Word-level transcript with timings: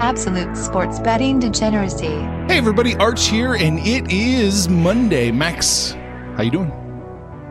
Absolute 0.00 0.56
sports 0.56 0.98
betting 0.98 1.38
degeneracy. 1.38 2.06
Hey 2.06 2.56
everybody, 2.56 2.96
Arch 2.96 3.28
here, 3.28 3.54
and 3.54 3.78
it 3.80 4.10
is 4.10 4.66
Monday. 4.66 5.30
Max, 5.30 5.92
how 6.36 6.42
you 6.42 6.50
doing? 6.50 6.72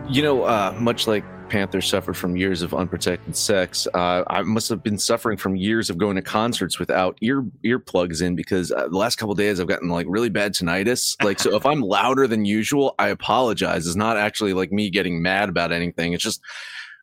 You 0.10 0.24
know, 0.24 0.46
uh, 0.46 0.76
much 0.80 1.06
like 1.06 1.24
Panther 1.50 1.80
suffered 1.80 2.18
from 2.18 2.36
years 2.36 2.64
of 2.64 2.74
unprotected 2.74 3.38
sex, 3.38 3.88
uh, 3.94 4.24
I 4.26 4.42
must 4.42 4.68
have 4.70 4.82
been 4.82 4.98
suffering 4.98 5.38
from 5.38 5.58
years 5.58 5.92
of 5.92 6.00
going 6.00 6.16
to 6.16 6.24
concerts 6.24 6.80
without 6.80 7.20
ear 7.22 7.44
earplugs 7.64 8.20
in 8.24 8.36
because 8.36 8.72
uh, 8.72 8.88
the 8.88 8.98
last 8.98 9.18
couple 9.18 9.36
days 9.36 9.60
I've 9.60 9.68
gotten 9.68 9.90
like 9.90 10.08
really 10.10 10.30
bad 10.30 10.54
tinnitus. 10.54 11.24
Like, 11.24 11.40
so 11.40 11.56
if 11.56 11.68
I'm 11.68 11.82
louder 11.82 12.26
than 12.26 12.46
usual, 12.46 12.96
I 12.98 13.10
apologize. 13.10 13.86
It's 13.86 13.96
not 13.96 14.18
actually 14.18 14.54
like 14.54 14.72
me 14.72 14.90
getting 14.90 15.22
mad 15.22 15.50
about 15.50 15.72
anything. 15.72 16.14
It's 16.14 16.24
just 16.24 16.42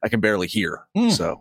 I 0.02 0.08
can 0.08 0.19
barely 0.19 0.48
hear. 0.48 0.86
Mm. 0.97 1.12
So 1.12 1.41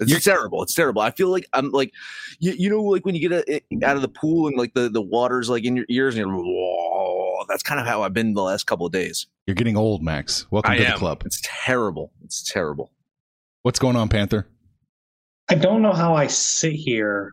yeah. 0.00 0.16
It's 0.16 0.24
terrible. 0.24 0.62
It's 0.62 0.74
terrible. 0.74 1.02
I 1.02 1.10
feel 1.10 1.28
like 1.28 1.46
I'm 1.52 1.70
like, 1.70 1.92
you, 2.38 2.52
you 2.52 2.70
know, 2.70 2.82
like 2.82 3.04
when 3.06 3.14
you 3.14 3.28
get 3.28 3.48
a, 3.48 3.54
eh, 3.54 3.60
out 3.84 3.96
of 3.96 4.02
the 4.02 4.08
pool 4.08 4.48
and 4.48 4.56
like 4.56 4.74
the, 4.74 4.88
the 4.88 5.02
water's 5.02 5.48
like 5.48 5.64
in 5.64 5.76
your 5.76 5.86
ears 5.88 6.14
and 6.16 6.26
you're, 6.26 6.34
whoa, 6.36 7.44
that's 7.48 7.62
kind 7.62 7.80
of 7.80 7.86
how 7.86 8.02
I've 8.02 8.12
been 8.14 8.34
the 8.34 8.42
last 8.42 8.64
couple 8.66 8.86
of 8.86 8.92
days. 8.92 9.26
You're 9.46 9.54
getting 9.54 9.76
old, 9.76 10.02
Max. 10.02 10.50
Welcome 10.50 10.72
I 10.72 10.78
to 10.78 10.84
am. 10.84 10.92
the 10.92 10.98
club. 10.98 11.22
It's 11.24 11.40
terrible. 11.44 12.10
It's 12.24 12.42
terrible. 12.50 12.90
What's 13.62 13.78
going 13.78 13.96
on, 13.96 14.08
Panther? 14.08 14.48
I 15.48 15.54
don't 15.54 15.82
know 15.82 15.92
how 15.92 16.14
I 16.14 16.26
sit 16.26 16.72
here 16.72 17.32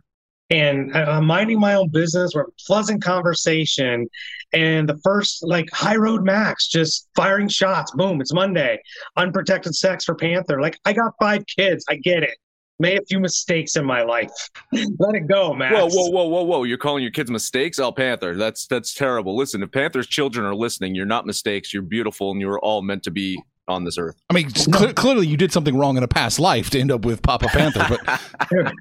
and 0.51 0.95
I- 0.95 1.05
I'm 1.05 1.25
minding 1.25 1.59
my 1.59 1.75
own 1.75 1.87
business. 1.89 2.31
We're 2.35 2.45
pleasant 2.67 3.01
conversation, 3.01 4.07
and 4.53 4.87
the 4.87 4.97
first 4.97 5.43
like 5.43 5.69
high 5.71 5.95
road 5.95 6.23
max 6.23 6.67
just 6.67 7.07
firing 7.15 7.47
shots. 7.47 7.91
Boom! 7.91 8.19
It's 8.19 8.33
Monday. 8.33 8.79
Unprotected 9.15 9.73
sex 9.73 10.03
for 10.03 10.13
Panther. 10.13 10.61
Like 10.61 10.77
I 10.85 10.91
got 10.93 11.13
five 11.21 11.45
kids. 11.57 11.85
I 11.89 11.95
get 11.95 12.23
it. 12.23 12.37
Made 12.81 12.99
a 12.99 13.05
few 13.05 13.19
mistakes 13.19 13.75
in 13.75 13.85
my 13.85 14.01
life. 14.01 14.31
Let 14.73 15.13
it 15.13 15.27
go, 15.27 15.53
man. 15.53 15.71
Whoa, 15.71 15.87
whoa, 15.87 16.09
whoa, 16.09 16.25
whoa, 16.25 16.43
whoa! 16.43 16.63
You're 16.63 16.79
calling 16.79 17.03
your 17.03 17.11
kids 17.11 17.29
mistakes, 17.29 17.77
oh 17.77 17.91
Panther. 17.91 18.35
That's 18.35 18.65
that's 18.65 18.95
terrible. 18.95 19.37
Listen, 19.37 19.61
if 19.61 19.71
Panther's 19.71 20.07
children 20.07 20.47
are 20.47 20.55
listening, 20.55 20.95
you're 20.95 21.05
not 21.05 21.27
mistakes. 21.27 21.71
You're 21.75 21.83
beautiful, 21.83 22.31
and 22.31 22.41
you're 22.41 22.59
all 22.59 22.81
meant 22.81 23.03
to 23.03 23.11
be 23.11 23.39
on 23.67 23.83
this 23.83 23.97
earth. 23.97 24.15
I 24.29 24.33
mean, 24.33 24.49
just 24.49 24.71
cle- 24.73 24.93
clearly 24.93 25.27
you 25.27 25.37
did 25.37 25.51
something 25.51 25.77
wrong 25.77 25.95
in 25.95 26.03
a 26.03 26.07
past 26.07 26.39
life 26.39 26.69
to 26.71 26.79
end 26.79 26.91
up 26.91 27.05
with 27.05 27.21
Papa 27.21 27.47
Panther, 27.47 27.85
but 27.87 28.73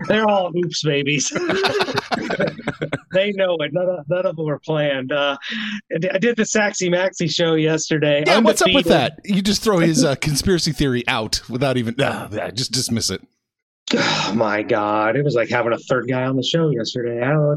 They're 0.08 0.26
all 0.28 0.50
oops 0.56 0.82
babies. 0.82 1.28
they 3.12 3.32
know 3.32 3.56
it. 3.60 3.72
None 3.72 3.88
of, 3.88 4.08
none 4.08 4.26
of 4.26 4.36
them 4.36 4.46
were 4.46 4.58
planned. 4.58 5.12
Uh, 5.12 5.36
I 6.12 6.18
did 6.18 6.36
the 6.36 6.44
Saxy 6.44 6.88
Maxi 6.88 7.32
show 7.32 7.54
yesterday. 7.54 8.24
yeah, 8.26 8.38
what's 8.38 8.62
up 8.62 8.72
with 8.72 8.86
that? 8.86 9.20
You 9.24 9.42
just 9.42 9.62
throw 9.62 9.78
his 9.78 10.04
uh, 10.04 10.14
conspiracy 10.16 10.72
theory 10.72 11.04
out 11.06 11.42
without 11.48 11.76
even 11.76 12.00
uh, 12.00 12.50
just 12.50 12.72
dismiss 12.72 13.10
it. 13.10 13.22
Oh 13.92 14.32
my 14.34 14.62
God. 14.62 15.16
It 15.16 15.24
was 15.24 15.34
like 15.34 15.48
having 15.48 15.72
a 15.72 15.78
third 15.78 16.08
guy 16.08 16.24
on 16.24 16.36
the 16.36 16.42
show 16.42 16.70
yesterday. 16.70 17.22
I 17.22 17.30
don't 17.30 17.42
know. 17.42 17.56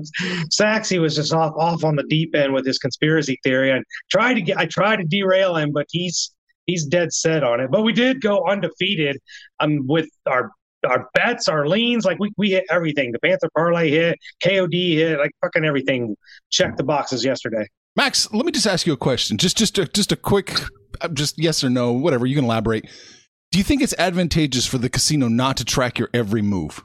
Saxy 0.50 1.00
was 1.00 1.16
just 1.16 1.34
off 1.34 1.54
off 1.58 1.84
on 1.84 1.96
the 1.96 2.04
deep 2.04 2.36
end 2.36 2.54
with 2.54 2.66
his 2.66 2.78
conspiracy 2.78 3.40
theory. 3.44 3.72
I 3.74 3.82
tried 4.12 4.36
to 4.36 4.42
get 4.42 4.58
I 4.58 4.66
tried 4.66 4.98
to 4.98 5.04
derail 5.04 5.56
him, 5.56 5.72
but 5.72 5.88
he's 5.90 6.34
he's 6.66 6.86
dead 6.86 7.14
set 7.14 7.44
on 7.44 7.60
it. 7.60 7.72
But 7.72 7.84
we 7.84 7.94
did 7.94 8.22
go 8.22 8.46
undefeated 8.46 9.20
um 9.60 9.88
with 9.88 10.10
our 10.26 10.52
our 10.86 11.10
bets, 11.14 11.48
our 11.48 11.68
leans, 11.68 12.06
like 12.06 12.20
we, 12.20 12.32
we 12.38 12.52
hit 12.52 12.66
everything. 12.70 13.12
The 13.12 13.20
Panther 13.20 13.50
parlay 13.56 13.90
hit, 13.90 14.20
KOD 14.44 14.96
hit, 14.96 15.20
like 15.20 15.32
fucking 15.42 15.66
everything. 15.66 16.16
Checked 16.50 16.78
the 16.78 16.84
boxes 16.84 17.26
yesterday. 17.26 17.68
Max, 17.96 18.32
let 18.32 18.46
me 18.46 18.52
just 18.52 18.68
ask 18.68 18.86
you 18.86 18.94
a 18.94 18.98
question. 18.98 19.38
Just 19.38 19.58
just 19.58 19.78
a, 19.80 19.88
just 19.88 20.12
a 20.12 20.16
quick, 20.16 20.54
uh, 21.02 21.08
just 21.09 21.40
yes 21.40 21.64
or 21.64 21.70
no, 21.70 21.94
whatever. 21.94 22.26
You 22.26 22.36
can 22.36 22.46
elaborate. 22.46 22.86
Do 23.52 23.58
you 23.58 23.63
think 23.63 23.81
it's 23.81 23.94
advantageous 23.97 24.66
for 24.68 24.78
the 24.78 24.90
casino 24.90 25.28
not 25.28 25.58
to 25.58 25.66
track 25.66 25.97
your 26.00 26.09
every 26.13 26.41
move? 26.41 26.84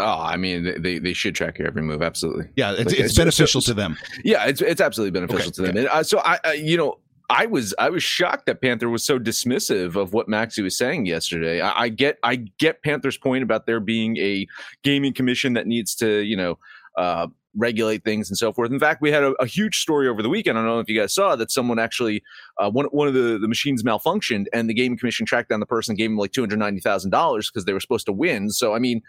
Oh, 0.00 0.20
I 0.20 0.36
mean, 0.36 0.80
they 0.80 0.98
they 0.98 1.12
should 1.12 1.34
track 1.34 1.58
your 1.58 1.66
every 1.66 1.82
move. 1.82 2.02
Absolutely. 2.02 2.46
Yeah, 2.56 2.72
it's, 2.72 2.86
Like, 2.92 3.00
it's 3.00 3.14
so- 3.14 3.20
beneficial 3.22 3.60
so- 3.60 3.72
to 3.72 3.74
them. 3.74 3.96
Yeah, 4.24 4.46
it's 4.46 4.60
it's 4.60 4.80
absolutely 4.80 5.12
beneficial 5.12 5.48
Okay, 5.48 5.56
to 5.56 5.62
them. 5.62 5.76
And, 5.76 5.88
uh, 5.88 6.02
so 6.04 6.20
I, 6.20 6.38
uh, 6.44 6.50
you 6.52 6.76
know, 6.76 6.98
I 7.30 7.46
was 7.46 7.74
I 7.78 7.90
was 7.90 8.02
shocked 8.02 8.46
that 8.46 8.62
Panther 8.62 8.88
was 8.88 9.04
so 9.04 9.18
dismissive 9.18 9.96
of 9.96 10.12
what 10.12 10.28
Maxi 10.28 10.62
was 10.62 10.76
saying 10.78 11.06
yesterday. 11.06 11.60
I, 11.60 11.82
I 11.82 11.88
get 11.88 12.18
I 12.22 12.36
get 12.58 12.82
Panther's 12.82 13.18
point 13.18 13.42
about 13.42 13.66
there 13.66 13.80
being 13.80 14.16
a 14.18 14.46
gaming 14.84 15.12
commission 15.14 15.54
that 15.54 15.66
needs 15.66 15.94
to 15.96 16.20
you 16.20 16.36
know 16.36 16.58
uh, 16.96 17.26
regulate 17.58 18.04
things 18.04 18.30
and 18.30 18.38
so 18.38 18.52
forth. 18.52 18.70
In 18.70 18.78
fact, 18.78 19.02
we 19.02 19.10
had 19.10 19.22
a, 19.22 19.32
a 19.40 19.46
huge 19.46 19.80
story 19.80 20.08
over 20.08 20.22
the 20.22 20.28
weekend. 20.28 20.56
I 20.56 20.62
don't 20.62 20.70
know 20.70 20.80
if 20.80 20.88
you 20.88 20.98
guys 20.98 21.14
saw 21.14 21.36
that 21.36 21.50
someone 21.50 21.78
actually 21.78 22.22
uh, 22.58 22.70
one 22.70 22.86
one 22.86 23.08
of 23.08 23.14
the 23.14 23.38
the 23.38 23.48
machines 23.48 23.82
malfunctioned 23.82 24.46
and 24.52 24.70
the 24.70 24.74
gaming 24.74 24.98
commission 24.98 25.26
tracked 25.26 25.50
down 25.50 25.60
the 25.60 25.66
person, 25.66 25.92
and 25.92 25.98
gave 25.98 26.10
him 26.10 26.16
like 26.16 26.32
two 26.32 26.42
hundred 26.42 26.58
ninety 26.58 26.80
thousand 26.80 27.10
dollars 27.10 27.50
because 27.50 27.64
they 27.64 27.72
were 27.72 27.80
supposed 27.80 28.06
to 28.06 28.12
win. 28.12 28.50
So 28.50 28.74
I 28.74 28.78
mean, 28.78 29.02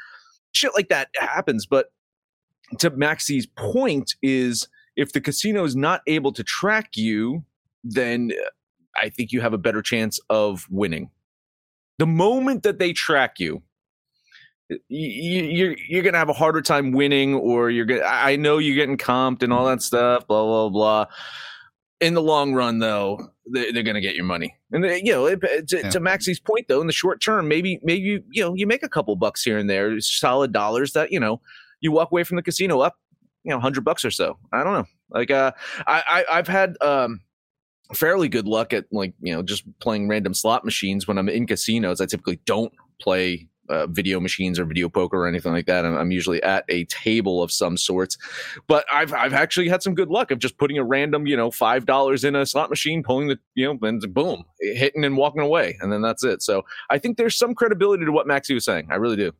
shit 0.51 0.71
like 0.75 0.89
that 0.89 1.09
happens, 1.15 1.65
but 1.65 1.91
to 2.79 2.89
Maxie's 2.89 3.47
point 3.47 4.15
is 4.21 4.67
if 4.95 5.13
the 5.13 5.21
casino 5.21 5.63
is 5.63 5.75
not 5.75 6.01
able 6.07 6.31
to 6.33 6.43
track 6.43 6.89
you, 6.95 7.43
then 7.83 8.31
uh, 8.33 8.49
I 8.95 9.09
think 9.09 9.31
you 9.31 9.41
have 9.41 9.53
a 9.53 9.57
better 9.57 9.81
chance 9.81 10.19
of 10.29 10.67
winning. 10.69 11.09
The 11.97 12.07
moment 12.07 12.63
that 12.63 12.79
they 12.79 12.93
track 12.93 13.39
you, 13.39 13.61
you're 14.87 15.75
you're 15.87 16.03
gonna 16.03 16.17
have 16.17 16.29
a 16.29 16.33
harder 16.33 16.61
time 16.61 16.91
winning, 16.91 17.33
or 17.35 17.69
you're 17.69 17.85
gonna. 17.85 18.03
I 18.05 18.35
know 18.35 18.57
you're 18.57 18.75
getting 18.75 18.97
comped 18.97 19.43
and 19.43 19.51
all 19.51 19.65
that 19.65 19.81
stuff, 19.81 20.27
blah 20.27 20.43
blah 20.43 20.69
blah. 20.69 21.05
In 22.01 22.13
the 22.13 22.21
long 22.21 22.53
run, 22.53 22.79
though, 22.79 23.19
they're, 23.47 23.73
they're 23.73 23.83
gonna 23.83 23.99
get 24.01 24.15
your 24.15 24.23
money. 24.25 24.55
And 24.71 24.83
they, 24.83 25.01
you 25.03 25.11
know, 25.11 25.25
it, 25.25 25.41
to, 25.69 25.77
Yeah. 25.79 25.89
to 25.89 25.99
Maxie's 25.99 26.39
point, 26.39 26.67
though, 26.69 26.79
in 26.81 26.87
the 26.87 26.93
short 26.93 27.21
term, 27.21 27.47
maybe 27.47 27.79
maybe 27.83 28.01
you 28.01 28.23
you 28.31 28.43
know 28.43 28.53
you 28.53 28.67
make 28.67 28.83
a 28.83 28.89
couple 28.89 29.15
bucks 29.15 29.43
here 29.43 29.57
and 29.57 29.69
there, 29.69 29.99
solid 29.99 30.51
dollars 30.53 30.93
that 30.93 31.11
you 31.11 31.19
know 31.19 31.41
you 31.81 31.91
walk 31.91 32.11
away 32.11 32.23
from 32.23 32.35
the 32.37 32.43
casino 32.43 32.79
up, 32.79 32.95
you 33.43 33.51
know, 33.51 33.59
hundred 33.59 33.83
bucks 33.83 34.05
or 34.05 34.11
so. 34.11 34.37
I 34.53 34.63
don't 34.63 34.73
know. 34.73 34.85
Like, 35.09 35.31
uh, 35.31 35.51
I, 35.87 36.25
I 36.29 36.37
I've 36.37 36.47
had 36.47 36.75
um 36.81 37.21
fairly 37.95 38.29
good 38.29 38.47
luck 38.47 38.71
at 38.71 38.85
like 38.91 39.13
you 39.19 39.33
know 39.33 39.41
just 39.41 39.63
playing 39.79 40.07
random 40.07 40.33
slot 40.33 40.63
machines 40.63 41.07
when 41.07 41.17
I'm 41.17 41.27
in 41.27 41.47
casinos. 41.47 41.99
I 41.99 42.05
typically 42.05 42.39
don't 42.45 42.71
play. 43.01 43.47
Uh, 43.69 43.85
video 43.87 44.19
machines 44.19 44.59
or 44.59 44.65
video 44.65 44.89
poker 44.89 45.17
or 45.17 45.27
anything 45.27 45.51
like 45.51 45.67
that. 45.67 45.85
I'm, 45.85 45.95
I'm 45.95 46.11
usually 46.11 46.41
at 46.41 46.65
a 46.69 46.85
table 46.85 47.43
of 47.43 47.51
some 47.51 47.77
sorts, 47.77 48.17
but 48.67 48.83
I've 48.91 49.13
I've 49.13 49.33
actually 49.33 49.69
had 49.69 49.83
some 49.83 49.93
good 49.93 50.09
luck 50.09 50.31
of 50.31 50.39
just 50.39 50.57
putting 50.57 50.79
a 50.79 50.83
random 50.83 51.27
you 51.27 51.37
know 51.37 51.51
five 51.51 51.85
dollars 51.85 52.23
in 52.23 52.35
a 52.35 52.45
slot 52.45 52.71
machine, 52.71 53.03
pulling 53.03 53.27
the 53.27 53.37
you 53.53 53.65
know, 53.65 53.87
and 53.87 54.13
boom, 54.13 54.43
hitting 54.59 55.05
and 55.05 55.17
walking 55.17 55.41
away, 55.41 55.77
and 55.81 55.91
then 55.91 56.01
that's 56.01 56.23
it. 56.23 56.41
So 56.41 56.65
I 56.89 56.97
think 56.97 57.17
there's 57.17 57.35
some 57.35 57.53
credibility 57.53 58.05
to 58.05 58.11
what 58.11 58.25
Maxie 58.25 58.55
was 58.55 58.65
saying. 58.65 58.87
I 58.89 58.95
really 58.95 59.17
do. 59.17 59.33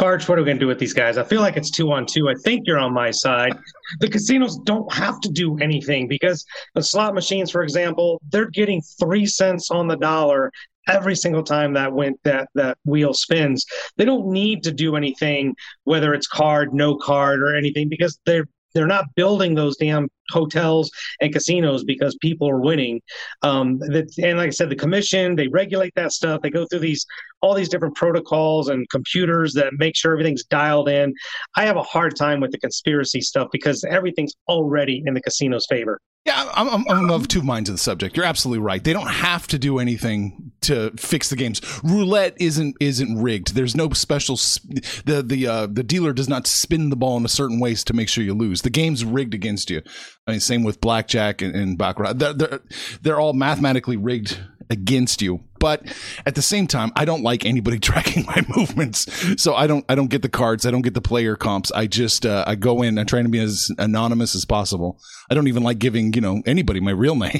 Arch, 0.00 0.28
what 0.28 0.38
are 0.38 0.42
we 0.42 0.46
going 0.46 0.58
to 0.58 0.64
do 0.64 0.66
with 0.66 0.78
these 0.78 0.92
guys? 0.92 1.16
I 1.16 1.22
feel 1.22 1.40
like 1.40 1.56
it's 1.56 1.70
two 1.70 1.92
on 1.92 2.06
two. 2.06 2.28
I 2.28 2.34
think 2.44 2.66
you're 2.66 2.78
on 2.78 2.92
my 2.92 3.10
side. 3.10 3.56
The 4.00 4.08
casinos 4.08 4.58
don't 4.64 4.92
have 4.92 5.20
to 5.20 5.30
do 5.30 5.56
anything 5.58 6.08
because 6.08 6.44
the 6.74 6.82
slot 6.82 7.14
machines, 7.14 7.50
for 7.50 7.62
example, 7.62 8.20
they're 8.30 8.50
getting 8.50 8.82
three 8.98 9.26
cents 9.26 9.70
on 9.70 9.86
the 9.86 9.96
dollar 9.96 10.50
every 10.88 11.16
single 11.16 11.42
time 11.42 11.72
that 11.74 11.92
went 11.92 12.18
that 12.24 12.48
that 12.54 12.78
wheel 12.84 13.14
spins. 13.14 13.64
They 13.96 14.04
don't 14.04 14.26
need 14.26 14.64
to 14.64 14.72
do 14.72 14.96
anything, 14.96 15.54
whether 15.84 16.14
it's 16.14 16.26
card, 16.26 16.74
no 16.74 16.96
card, 16.96 17.40
or 17.40 17.54
anything, 17.54 17.88
because 17.88 18.18
they're 18.26 18.46
they're 18.76 18.86
not 18.86 19.06
building 19.14 19.54
those 19.54 19.76
damn 19.76 20.08
hotels 20.30 20.90
and 21.20 21.32
casinos 21.32 21.84
because 21.84 22.16
people 22.20 22.48
are 22.48 22.60
winning. 22.60 23.00
Um, 23.42 23.78
that, 23.78 24.12
and 24.22 24.38
like 24.38 24.48
I 24.48 24.50
said, 24.50 24.70
the 24.70 24.76
commission 24.76 25.34
they 25.34 25.48
regulate 25.48 25.94
that 25.96 26.12
stuff. 26.12 26.42
They 26.42 26.50
go 26.50 26.66
through 26.66 26.80
these 26.80 27.06
all 27.40 27.54
these 27.54 27.68
different 27.68 27.94
protocols 27.94 28.68
and 28.68 28.88
computers 28.90 29.52
that 29.54 29.72
make 29.74 29.96
sure 29.96 30.12
everything's 30.12 30.44
dialed 30.44 30.88
in. 30.88 31.14
I 31.56 31.64
have 31.64 31.76
a 31.76 31.82
hard 31.82 32.16
time 32.16 32.40
with 32.40 32.50
the 32.50 32.58
conspiracy 32.58 33.20
stuff 33.20 33.48
because 33.52 33.84
everything's 33.84 34.34
already 34.48 35.02
in 35.06 35.14
the 35.14 35.20
casino's 35.20 35.66
favor. 35.68 36.00
Yeah, 36.26 36.50
I'm, 36.54 36.68
I'm, 36.68 36.84
I'm 36.88 37.10
of 37.10 37.28
two 37.28 37.40
minds 37.40 37.70
on 37.70 37.74
the 37.74 37.78
subject. 37.78 38.16
You're 38.16 38.26
absolutely 38.26 38.60
right. 38.60 38.82
They 38.82 38.92
don't 38.92 39.06
have 39.06 39.46
to 39.46 39.60
do 39.60 39.78
anything 39.78 40.50
to 40.62 40.90
fix 40.96 41.30
the 41.30 41.36
games. 41.36 41.60
Roulette 41.84 42.34
isn't 42.40 42.76
isn't 42.80 43.22
rigged. 43.22 43.54
There's 43.54 43.76
no 43.76 43.90
special. 43.90 44.36
Sp- 44.36 44.82
the 45.04 45.22
the 45.22 45.46
uh, 45.46 45.66
the 45.68 45.84
dealer 45.84 46.12
does 46.12 46.28
not 46.28 46.48
spin 46.48 46.90
the 46.90 46.96
ball 46.96 47.16
in 47.16 47.24
a 47.24 47.28
certain 47.28 47.60
ways 47.60 47.84
to 47.84 47.94
make 47.94 48.08
sure 48.08 48.24
you 48.24 48.34
lose. 48.34 48.62
The 48.62 48.70
game's 48.70 49.04
rigged 49.04 49.34
against 49.34 49.70
you. 49.70 49.82
I 50.26 50.32
mean, 50.32 50.40
same 50.40 50.64
with 50.64 50.80
blackjack 50.80 51.42
and, 51.42 51.54
and 51.54 51.78
baccarat. 51.78 52.14
They're, 52.14 52.32
they're 52.32 52.60
they're 53.02 53.20
all 53.20 53.32
mathematically 53.32 53.96
rigged 53.96 54.40
against 54.68 55.22
you. 55.22 55.44
But 55.58 55.82
at 56.24 56.34
the 56.34 56.42
same 56.42 56.66
time, 56.66 56.92
I 56.96 57.04
don't 57.04 57.22
like 57.22 57.44
anybody 57.44 57.78
tracking 57.80 58.24
my 58.26 58.44
movements. 58.56 59.06
So 59.42 59.54
I 59.54 59.66
don't 59.66 59.84
I 59.88 59.94
don't 59.94 60.10
get 60.10 60.22
the 60.22 60.28
cards. 60.28 60.66
I 60.66 60.70
don't 60.70 60.82
get 60.82 60.94
the 60.94 61.00
player 61.00 61.36
comps. 61.36 61.72
I 61.72 61.86
just 61.86 62.26
uh, 62.26 62.44
I 62.46 62.54
go 62.54 62.82
in. 62.82 62.98
I'm 62.98 63.06
trying 63.06 63.24
to 63.24 63.30
be 63.30 63.40
as 63.40 63.70
anonymous 63.78 64.34
as 64.34 64.44
possible. 64.44 65.00
I 65.30 65.34
don't 65.34 65.48
even 65.48 65.62
like 65.62 65.78
giving 65.78 66.12
you 66.12 66.20
know 66.20 66.42
anybody 66.46 66.80
my 66.80 66.92
real 66.92 67.16
name 67.16 67.32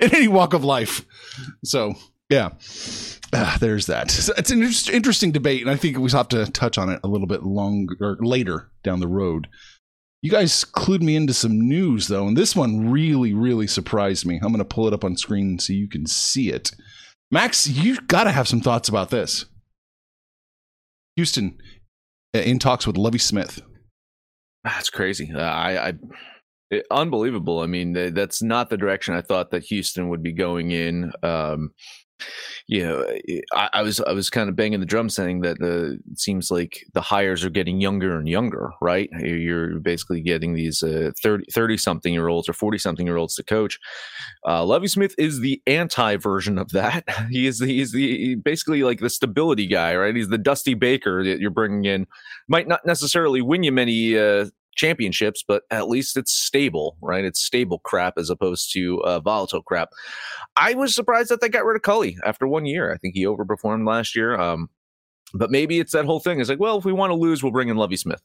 in 0.00 0.14
any 0.14 0.28
walk 0.28 0.54
of 0.54 0.64
life. 0.64 1.04
So 1.64 1.94
yeah. 2.28 2.50
Uh, 3.32 3.58
there's 3.58 3.86
that. 3.86 4.10
So 4.10 4.32
it's 4.38 4.50
an 4.50 4.62
inter- 4.62 4.92
interesting 4.92 5.32
debate, 5.32 5.60
and 5.60 5.70
I 5.70 5.76
think 5.76 5.98
we 5.98 6.10
have 6.12 6.28
to 6.28 6.46
touch 6.52 6.78
on 6.78 6.88
it 6.88 7.00
a 7.02 7.08
little 7.08 7.26
bit 7.26 7.42
longer 7.42 8.16
later 8.20 8.70
down 8.84 9.00
the 9.00 9.08
road. 9.08 9.48
You 10.22 10.30
guys 10.30 10.64
clued 10.64 11.02
me 11.02 11.14
into 11.14 11.34
some 11.34 11.68
news 11.68 12.08
though, 12.08 12.26
and 12.26 12.36
this 12.36 12.56
one 12.56 12.90
really, 12.90 13.34
really 13.34 13.66
surprised 13.66 14.26
me. 14.26 14.36
I'm 14.36 14.48
going 14.48 14.58
to 14.58 14.64
pull 14.64 14.86
it 14.88 14.94
up 14.94 15.04
on 15.04 15.16
screen 15.16 15.58
so 15.58 15.72
you 15.72 15.88
can 15.88 16.06
see 16.06 16.50
it. 16.50 16.72
Max, 17.30 17.66
you've 17.66 18.06
got 18.06 18.24
to 18.24 18.30
have 18.30 18.48
some 18.48 18.60
thoughts 18.60 18.88
about 18.88 19.10
this. 19.10 19.46
Houston 21.16 21.58
uh, 22.34 22.40
in 22.40 22.58
talks 22.58 22.86
with 22.86 22.96
Lovie 22.96 23.18
Smith. 23.18 23.60
That's 24.64 24.90
crazy. 24.90 25.32
Uh, 25.34 25.40
I, 25.40 25.88
I 25.88 25.92
it, 26.70 26.86
unbelievable. 26.90 27.60
I 27.60 27.66
mean, 27.66 27.92
that's 27.92 28.42
not 28.42 28.70
the 28.70 28.76
direction 28.76 29.14
I 29.14 29.22
thought 29.22 29.50
that 29.52 29.64
Houston 29.64 30.08
would 30.08 30.22
be 30.22 30.32
going 30.32 30.72
in. 30.72 31.12
Um, 31.22 31.70
you 32.66 32.82
know, 32.82 33.04
I, 33.54 33.68
I, 33.74 33.82
was 33.82 34.00
I 34.00 34.12
was 34.12 34.30
kind 34.30 34.48
of 34.48 34.56
banging 34.56 34.80
the 34.80 34.86
drum 34.86 35.08
saying 35.08 35.40
that 35.42 35.58
the 35.58 35.98
it 36.10 36.18
seems 36.18 36.50
like 36.50 36.84
the 36.94 37.00
hires 37.00 37.44
are 37.44 37.50
getting 37.50 37.80
younger 37.80 38.18
and 38.18 38.28
younger, 38.28 38.72
right? 38.80 39.08
You're 39.20 39.78
basically 39.78 40.20
getting 40.20 40.54
these 40.54 40.82
uh, 40.82 41.12
30, 41.22 41.76
something 41.76 42.12
year 42.12 42.28
olds 42.28 42.48
or 42.48 42.52
40 42.52 42.78
something 42.78 43.06
year 43.06 43.16
olds 43.16 43.34
to 43.36 43.44
coach. 43.44 43.78
Uh, 44.46 44.64
Lovie 44.64 44.88
Smith 44.88 45.14
is 45.18 45.40
the 45.40 45.62
anti 45.66 46.16
version 46.16 46.58
of 46.58 46.70
that. 46.70 47.04
He 47.30 47.46
is 47.46 47.58
the, 47.58 47.66
he's 47.66 47.92
the 47.92 48.36
basically 48.36 48.82
like 48.82 49.00
the 49.00 49.10
stability 49.10 49.66
guy, 49.66 49.96
right? 49.96 50.14
He's 50.14 50.28
the 50.28 50.38
Dusty 50.38 50.74
Baker 50.74 51.24
that 51.24 51.40
you're 51.40 51.50
bringing 51.50 51.84
in. 51.84 52.06
Might 52.46 52.68
not 52.68 52.86
necessarily 52.86 53.42
win 53.42 53.62
you 53.62 53.72
many 53.72 54.16
uh, 54.16 54.46
championships, 54.76 55.44
but 55.46 55.64
at 55.70 55.88
least 55.88 56.16
it's 56.16 56.32
stable, 56.32 56.96
right? 57.00 57.24
It's 57.24 57.40
stable 57.40 57.80
crap 57.80 58.14
as 58.16 58.30
opposed 58.30 58.72
to 58.74 59.02
uh, 59.02 59.20
volatile 59.20 59.62
crap. 59.62 59.90
I 60.56 60.74
was 60.74 60.94
surprised 60.94 61.30
that 61.30 61.40
they 61.40 61.48
got 61.48 61.64
rid 61.64 61.76
of 61.76 61.82
Culley 61.82 62.16
after 62.24 62.46
one 62.46 62.66
year. 62.66 62.92
I 62.92 62.96
think 62.98 63.14
he 63.14 63.24
overperformed 63.24 63.86
last 63.86 64.14
year. 64.14 64.38
Um, 64.38 64.70
but 65.34 65.50
maybe 65.50 65.80
it's 65.80 65.92
that 65.92 66.04
whole 66.04 66.20
thing. 66.20 66.40
It's 66.40 66.48
like, 66.48 66.60
well, 66.60 66.78
if 66.78 66.84
we 66.84 66.92
want 66.92 67.10
to 67.10 67.14
lose, 67.14 67.42
we'll 67.42 67.52
bring 67.52 67.68
in 67.68 67.76
Lovie 67.76 67.96
Smith. 67.96 68.22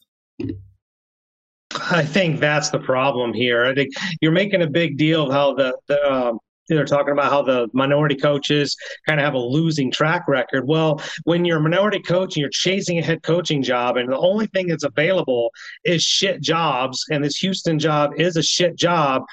I 1.74 2.03
think 2.03 2.39
that's 2.39 2.69
the 2.69 2.80
problem 2.80 3.33
here. 3.33 3.65
I 3.65 3.74
think 3.74 3.94
you're 4.19 4.31
making 4.31 4.62
a 4.62 4.68
big 4.68 4.98
deal 4.98 5.27
of 5.27 5.31
how 5.31 5.53
the, 5.53 5.77
the 5.88 6.12
um, 6.13 6.39
they're 6.67 6.85
talking 6.85 7.11
about 7.11 7.31
how 7.31 7.41
the 7.41 7.67
minority 7.73 8.15
coaches 8.15 8.75
kind 9.07 9.19
of 9.19 9.25
have 9.25 9.33
a 9.33 9.39
losing 9.39 9.91
track 9.91 10.27
record. 10.27 10.67
Well, 10.67 11.01
when 11.23 11.45
you're 11.45 11.57
a 11.57 11.61
minority 11.61 11.99
coach 11.99 12.35
and 12.35 12.41
you're 12.41 12.49
chasing 12.49 12.99
a 12.99 13.03
head 13.03 13.23
coaching 13.23 13.61
job, 13.61 13.97
and 13.97 14.09
the 14.09 14.17
only 14.17 14.47
thing 14.47 14.67
that's 14.67 14.83
available 14.83 15.51
is 15.83 16.03
shit 16.03 16.41
jobs, 16.41 17.03
and 17.11 17.23
this 17.23 17.37
Houston 17.37 17.79
job 17.79 18.11
is 18.17 18.37
a 18.37 18.43
shit 18.43 18.75
job, 18.75 19.23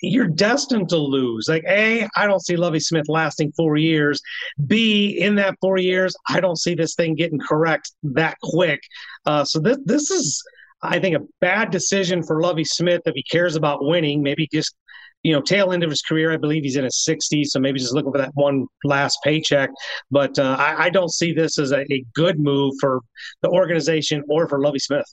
you're 0.00 0.28
destined 0.28 0.88
to 0.88 0.96
lose. 0.96 1.46
Like, 1.48 1.64
A, 1.68 2.08
I 2.16 2.26
don't 2.26 2.44
see 2.44 2.56
Lovie 2.56 2.80
Smith 2.80 3.08
lasting 3.08 3.52
four 3.56 3.76
years. 3.76 4.20
B, 4.66 5.18
in 5.20 5.34
that 5.36 5.56
four 5.60 5.78
years, 5.78 6.14
I 6.28 6.40
don't 6.40 6.58
see 6.58 6.74
this 6.74 6.94
thing 6.94 7.14
getting 7.14 7.40
correct 7.40 7.92
that 8.02 8.36
quick. 8.42 8.80
Uh, 9.26 9.44
so 9.44 9.58
this 9.58 9.78
this 9.84 10.10
is 10.10 10.42
I 10.82 10.98
think 10.98 11.16
a 11.16 11.20
bad 11.40 11.70
decision 11.70 12.22
for 12.22 12.40
Lovie 12.40 12.64
Smith 12.64 13.02
if 13.06 13.14
he 13.14 13.22
cares 13.22 13.56
about 13.56 13.84
winning. 13.84 14.22
Maybe 14.22 14.48
just 14.52 14.74
you 15.22 15.32
know, 15.32 15.40
tail 15.40 15.72
end 15.72 15.82
of 15.82 15.90
his 15.90 16.02
career. 16.02 16.32
I 16.32 16.36
believe 16.36 16.62
he's 16.62 16.76
in 16.76 16.84
his 16.84 17.04
60s, 17.08 17.46
so 17.46 17.58
maybe 17.58 17.78
just 17.78 17.92
looking 17.92 18.12
for 18.12 18.18
that 18.18 18.30
one 18.34 18.66
last 18.84 19.18
paycheck. 19.24 19.70
But 20.10 20.38
uh, 20.38 20.56
I, 20.58 20.84
I, 20.84 20.90
don't 20.90 21.12
see 21.12 21.32
this 21.32 21.58
as 21.58 21.72
a, 21.72 21.80
a, 21.92 22.04
good 22.14 22.38
move 22.38 22.74
for 22.80 23.00
the 23.42 23.48
organization 23.48 24.22
or 24.28 24.48
for 24.48 24.60
Lovie 24.60 24.78
Smith. 24.78 25.04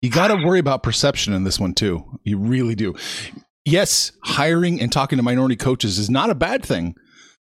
You 0.00 0.10
got 0.10 0.28
to 0.28 0.36
worry 0.36 0.58
about 0.58 0.82
perception 0.82 1.32
in 1.32 1.44
this 1.44 1.58
one 1.58 1.74
too. 1.74 2.04
You 2.24 2.38
really 2.38 2.74
do. 2.74 2.94
Yes, 3.64 4.12
hiring 4.24 4.80
and 4.80 4.92
talking 4.92 5.16
to 5.16 5.22
minority 5.22 5.56
coaches 5.56 5.98
is 5.98 6.10
not 6.10 6.30
a 6.30 6.34
bad 6.34 6.64
thing. 6.64 6.94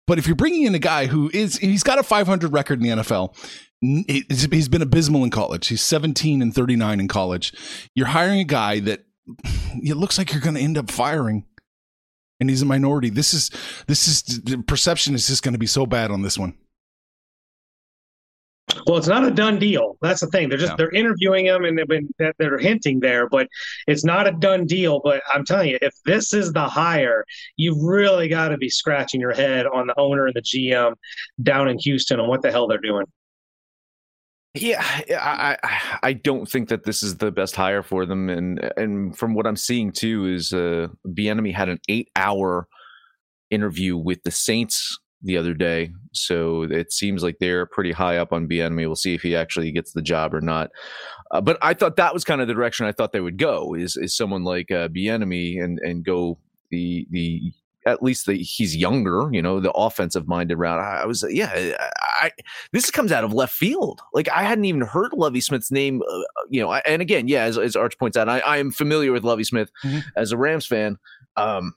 But 0.06 0.18
if 0.18 0.26
you're 0.26 0.36
bringing 0.36 0.62
in 0.62 0.74
a 0.74 0.80
guy 0.80 1.06
who 1.06 1.30
is, 1.32 1.58
he's 1.58 1.84
got 1.84 2.00
a 2.00 2.02
500 2.02 2.52
record 2.52 2.80
in 2.80 2.88
the 2.88 3.02
NFL, 3.02 3.36
he's 3.80 4.68
been 4.68 4.82
abysmal 4.82 5.24
in 5.24 5.30
college. 5.30 5.68
He's 5.68 5.82
17 5.82 6.42
and 6.42 6.54
39 6.54 7.00
in 7.00 7.08
college. 7.08 7.52
You're 7.94 8.08
hiring 8.08 8.40
a 8.40 8.44
guy 8.44 8.80
that 8.80 9.04
it 9.82 9.96
looks 9.96 10.18
like 10.18 10.32
you're 10.32 10.42
going 10.42 10.56
to 10.56 10.60
end 10.60 10.76
up 10.76 10.90
firing 10.90 11.46
and 12.40 12.50
he's 12.50 12.62
a 12.62 12.66
minority. 12.66 13.10
This 13.10 13.34
is 13.34 13.50
this 13.86 14.08
is 14.08 14.22
the 14.22 14.58
perception 14.58 15.14
is 15.14 15.26
just 15.26 15.42
going 15.42 15.52
to 15.52 15.58
be 15.58 15.66
so 15.66 15.86
bad 15.86 16.10
on 16.10 16.22
this 16.22 16.38
one. 16.38 16.54
Well, 18.86 18.98
it's 18.98 19.08
not 19.08 19.24
a 19.24 19.30
done 19.30 19.58
deal. 19.58 19.96
That's 20.00 20.20
the 20.20 20.28
thing. 20.28 20.48
They're 20.48 20.58
just 20.58 20.76
they're 20.76 20.90
interviewing 20.90 21.46
him 21.46 21.64
and 21.64 21.76
they've 21.76 21.86
been 21.86 22.08
they're 22.38 22.58
hinting 22.58 23.00
there, 23.00 23.28
but 23.28 23.48
it's 23.86 24.04
not 24.04 24.26
a 24.26 24.32
done 24.32 24.64
deal. 24.66 25.00
But 25.02 25.22
I'm 25.32 25.44
telling 25.44 25.70
you, 25.70 25.78
if 25.82 25.94
this 26.04 26.32
is 26.32 26.52
the 26.52 26.68
hire, 26.68 27.24
you've 27.56 27.82
really 27.82 28.28
got 28.28 28.48
to 28.48 28.58
be 28.58 28.70
scratching 28.70 29.20
your 29.20 29.34
head 29.34 29.66
on 29.66 29.86
the 29.86 29.94
owner 29.98 30.26
and 30.26 30.34
the 30.34 30.42
GM 30.42 30.94
down 31.42 31.68
in 31.68 31.78
Houston 31.78 32.20
on 32.20 32.28
what 32.28 32.42
the 32.42 32.50
hell 32.50 32.68
they're 32.68 32.78
doing. 32.78 33.06
Yeah, 34.54 34.82
I 35.10 35.56
I 36.02 36.12
don't 36.12 36.46
think 36.50 36.70
that 36.70 36.82
this 36.84 37.04
is 37.04 37.18
the 37.18 37.30
best 37.30 37.54
hire 37.54 37.84
for 37.84 38.04
them, 38.04 38.28
and 38.28 38.58
and 38.76 39.16
from 39.16 39.34
what 39.34 39.46
I'm 39.46 39.56
seeing 39.56 39.92
too 39.92 40.26
is 40.26 40.52
uh, 40.52 40.88
Bieniemy 41.06 41.54
had 41.54 41.68
an 41.68 41.78
eight 41.88 42.10
hour 42.16 42.66
interview 43.50 43.96
with 43.96 44.22
the 44.24 44.32
Saints 44.32 44.98
the 45.22 45.36
other 45.36 45.54
day, 45.54 45.92
so 46.12 46.62
it 46.64 46.92
seems 46.92 47.22
like 47.22 47.36
they're 47.40 47.66
pretty 47.66 47.92
high 47.92 48.16
up 48.16 48.32
on 48.32 48.48
Bieniemy. 48.48 48.86
We'll 48.86 48.96
see 48.96 49.14
if 49.14 49.22
he 49.22 49.36
actually 49.36 49.70
gets 49.72 49.92
the 49.92 50.02
job 50.02 50.34
or 50.34 50.40
not. 50.40 50.70
Uh, 51.30 51.40
but 51.40 51.56
I 51.62 51.74
thought 51.74 51.96
that 51.96 52.14
was 52.14 52.24
kind 52.24 52.40
of 52.40 52.48
the 52.48 52.54
direction 52.54 52.86
I 52.86 52.92
thought 52.92 53.12
they 53.12 53.20
would 53.20 53.38
go 53.38 53.74
is 53.74 53.96
is 53.96 54.16
someone 54.16 54.42
like 54.44 54.72
uh, 54.72 54.88
Bieniemy 54.88 55.62
and 55.62 55.78
and 55.80 56.04
go 56.04 56.38
the 56.70 57.06
the 57.10 57.52
at 57.86 58.02
least 58.02 58.26
the, 58.26 58.34
he's 58.34 58.76
younger, 58.76 59.28
you 59.32 59.40
know, 59.40 59.60
the 59.60 59.72
offensive 59.72 60.28
minded 60.28 60.56
route. 60.56 60.78
I, 60.78 61.02
I 61.02 61.06
was, 61.06 61.24
yeah, 61.28 61.74
I, 62.00 62.30
this 62.72 62.90
comes 62.90 63.12
out 63.12 63.24
of 63.24 63.32
left 63.32 63.54
field. 63.54 64.00
Like 64.12 64.28
I 64.28 64.42
hadn't 64.42 64.64
even 64.66 64.82
heard 64.82 65.12
Lovie 65.12 65.40
Smith's 65.40 65.70
name, 65.70 66.02
uh, 66.08 66.22
you 66.48 66.60
know, 66.60 66.72
and 66.72 67.00
again, 67.02 67.28
yeah, 67.28 67.44
as, 67.44 67.58
as 67.58 67.76
Arch 67.76 67.98
points 67.98 68.16
out, 68.16 68.28
I, 68.28 68.40
I 68.40 68.58
am 68.58 68.70
familiar 68.70 69.12
with 69.12 69.24
Lovie 69.24 69.44
Smith 69.44 69.70
mm-hmm. 69.84 70.00
as 70.16 70.32
a 70.32 70.36
Rams 70.36 70.66
fan. 70.66 70.98
Um, 71.36 71.74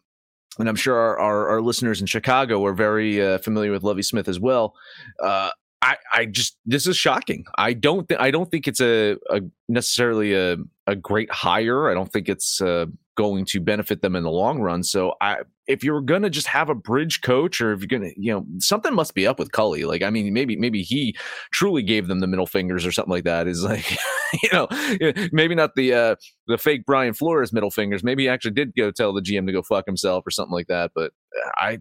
and 0.60 0.70
I'm 0.70 0.76
sure 0.76 0.96
our, 0.96 1.18
our, 1.20 1.50
our, 1.50 1.62
listeners 1.62 2.00
in 2.00 2.06
Chicago 2.06 2.64
are 2.66 2.74
very 2.74 3.22
uh, 3.22 3.40
familiar 3.40 3.72
with 3.72 3.84
Lovie 3.84 4.04
Smith 4.04 4.28
as 4.28 4.40
well. 4.40 4.76
Uh, 5.20 5.50
I, 5.82 5.98
I 6.14 6.26
just 6.26 6.58
this 6.66 6.88
is 6.88 6.96
shocking. 6.96 7.46
I 7.58 7.74
don't 7.74 8.08
think 8.08 8.22
I 8.22 8.32
don't 8.32 8.50
think 8.50 8.70
it's 8.70 8.80
a, 8.80 9.18
a 9.30 9.42
necessarily 9.68 10.34
a, 10.34 10.58
a 10.88 10.96
great 10.96 11.30
hire. 11.30 11.90
I 11.90 11.94
don't 11.94 12.12
think 12.12 12.30
it's 12.30 12.62
uh, 12.62 12.86
going 13.16 13.46
to 13.46 13.60
benefit 13.60 14.02
them 14.02 14.16
in 14.16 14.24
the 14.24 14.32
long 14.32 14.62
run. 14.62 14.84
So 14.84 15.16
I 15.20 15.40
if 15.68 15.84
you're 15.84 16.02
gonna 16.02 16.30
just 16.30 16.48
have 16.48 16.70
a 16.70 16.76
bridge 16.76 17.22
coach, 17.22 17.62
or 17.62 17.72
if 17.74 17.80
you're 17.80 17.88
gonna, 17.88 18.12
you 18.18 18.32
know, 18.32 18.46
something 18.60 18.94
must 18.94 19.14
be 19.14 19.26
up 19.26 19.40
with 19.40 19.52
Culley 19.52 19.86
Like, 19.86 20.02
I 20.02 20.10
mean, 20.10 20.34
maybe 20.34 20.56
maybe 20.58 20.82
he 20.82 21.16
truly 21.52 21.84
gave 21.84 22.08
them 22.08 22.20
the 22.20 22.28
middle 22.28 22.46
fingers 22.46 22.86
or 22.86 22.92
something 22.92 23.12
like 23.12 23.24
that. 23.24 23.48
Is 23.48 23.64
like, 23.64 23.98
you 24.44 24.50
know, 24.52 24.68
maybe 25.32 25.56
not 25.56 25.76
the 25.76 25.94
uh 25.94 26.16
the 26.48 26.58
fake 26.58 26.86
Brian 26.86 27.14
Flores 27.14 27.54
middle 27.54 27.72
fingers. 27.72 28.04
Maybe 28.04 28.24
he 28.24 28.30
actually 28.30 28.52
did 28.52 28.74
go 28.76 28.92
tell 28.92 29.14
the 29.14 29.22
GM 29.22 29.46
to 29.48 29.54
go 29.54 29.62
fuck 29.62 29.86
himself 29.86 30.26
or 30.28 30.32
something 30.32 30.54
like 30.54 30.68
that. 30.68 30.92
But 30.94 31.12
I 31.56 31.80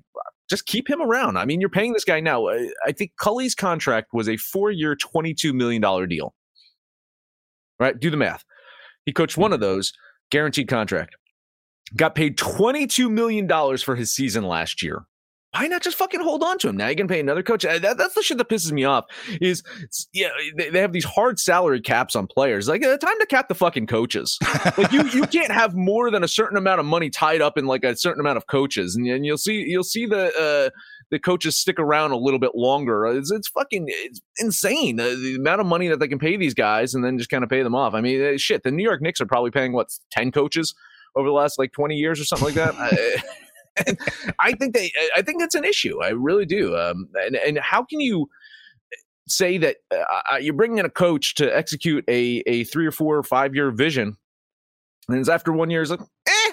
just 0.49 0.67
keep 0.67 0.89
him 0.89 1.03
around. 1.03 1.39
I 1.39 1.45
mean, 1.45 1.61
you're 1.61 1.71
paying 1.71 1.93
this 1.93 2.05
guy 2.05 2.21
now. 2.21 2.49
I 2.49 2.93
think 2.93 3.13
Culley's 3.21 3.55
contract 3.55 4.09
was 4.13 4.29
a 4.29 4.37
four 4.37 4.71
year, 4.71 4.95
twenty 4.95 5.35
two 5.35 5.53
million 5.53 5.83
dollar 5.83 6.07
deal. 6.07 6.35
Right? 7.81 7.99
Do 7.99 8.11
the 8.11 8.17
math. 8.17 8.45
He 9.07 9.13
coached 9.13 9.37
one 9.37 9.53
of 9.53 9.59
those 9.59 9.93
guaranteed 10.31 10.69
contract 10.69 11.17
got 11.97 12.15
paid 12.15 12.37
$22 12.37 13.11
million 13.11 13.49
for 13.79 13.97
his 13.97 14.13
season 14.15 14.45
last 14.45 14.83
year. 14.83 15.07
why 15.53 15.67
not 15.67 15.83
just 15.83 15.97
fucking 15.97 16.21
hold 16.21 16.43
on 16.43 16.59
to 16.59 16.69
him? 16.69 16.77
Now 16.77 16.89
you 16.89 16.97
can 16.97 17.09
pay 17.09 17.21
another 17.21 17.43
coach. 17.43 17.65
Uh, 17.65 17.79
that, 17.79 17.99
that's 17.99 18.15
the 18.15 18.23
shit 18.23 18.39
that 18.39 18.49
pisses 18.49 18.73
me 18.73 18.85
off. 18.85 19.05
Is 19.41 19.63
yeah, 20.13 20.31
they, 20.57 20.71
they, 20.71 20.81
have 20.81 20.93
these 20.93 21.05
hard 21.05 21.39
salary 21.39 21.81
caps 21.81 22.17
on 22.17 22.27
players. 22.27 22.69
Like, 22.69 22.85
uh, 22.85 22.97
time 22.97 23.19
to 23.21 23.27
cap 23.27 23.49
the 23.49 23.55
fucking 23.55 23.87
coaches. 23.87 24.39
like 24.79 24.93
you, 24.93 25.05
you 25.09 25.27
can't 25.27 25.53
have 25.53 25.75
more 25.75 26.11
than 26.11 26.25
a 26.25 26.29
certain 26.29 26.57
amount 26.57 26.81
of 26.81 26.87
money 26.87 27.11
tied 27.11 27.43
up 27.43 27.59
in 27.59 27.67
like 27.67 27.85
a 27.85 27.97
certain 27.97 28.21
amount 28.21 28.39
of 28.39 28.47
coaches, 28.47 28.97
and, 28.97 29.07
and 29.07 29.27
you'll 29.27 29.39
see 29.39 29.65
you'll 29.67 29.85
see 29.85 30.07
the 30.07 30.33
uh, 30.39 30.71
the 31.11 31.19
coaches 31.19 31.57
stick 31.59 31.79
around 31.79 32.13
a 32.13 32.17
little 32.17 32.41
bit 32.41 32.55
longer. 32.55 33.07
It's, 33.07 33.31
it's 33.31 33.49
fucking 33.49 33.85
it's 33.89 34.23
insane 34.39 34.99
uh, 34.99 35.09
the 35.11 35.37
amount 35.39 35.61
of 35.61 35.67
money 35.67 35.89
that 35.89 36.01
they 36.01 36.09
can 36.09 36.19
pay 36.19 36.39
these 36.39 36.55
guys, 36.55 36.95
and 36.95 37.05
then 37.05 37.19
just 37.19 37.31
kind 37.31 37.45
of 37.45 37.51
pay 37.51 37.63
them 37.63 37.75
off. 37.75 37.93
I 37.93 38.01
mean, 38.01 38.25
uh, 38.25 38.39
shit, 38.39 38.63
the 38.63 38.71
New 38.71 38.83
York 38.83 39.03
Knicks 39.03 39.21
are 39.21 39.27
probably 39.27 39.51
paying 39.51 39.75
what 39.75 39.91
ten 40.11 40.33
coaches 40.33 40.75
over 41.17 41.29
the 41.29 41.35
last 41.35 41.59
like 41.59 41.73
twenty 41.73 41.97
years 41.97 42.21
or 42.21 42.25
something 42.25 42.47
like 42.47 42.55
that. 42.55 43.23
I 44.39 44.53
think 44.53 44.75
they, 44.75 44.93
I 45.17 45.23
think 45.23 45.41
that's 45.41 45.55
an 45.55 45.65
issue. 45.65 46.03
I 46.03 46.11
really 46.11 46.47
do. 46.47 46.77
Um, 46.77 47.09
and 47.15 47.37
and 47.37 47.59
how 47.59 47.85
can 47.85 48.01
you 48.01 48.29
say 49.29 49.57
that 49.59 49.77
uh, 49.91 50.37
you're 50.37 50.55
bringing 50.55 50.79
in 50.79 50.85
a 50.85 50.91
coach 50.91 51.35
to 51.37 51.57
execute 51.57 52.05
a 52.09 52.43
a 52.47 52.65
three 52.65 52.87
or 52.87 52.93
four 52.93 53.17
or 53.17 53.23
five 53.23 53.55
year 53.55 53.71
vision, 53.71 54.17
and 55.09 55.19
it's 55.19 55.29
after 55.29 55.53
one 55.53 55.71
year, 55.71 55.83
it's 55.83 55.91
like, 55.91 56.01
eh, 56.01 56.53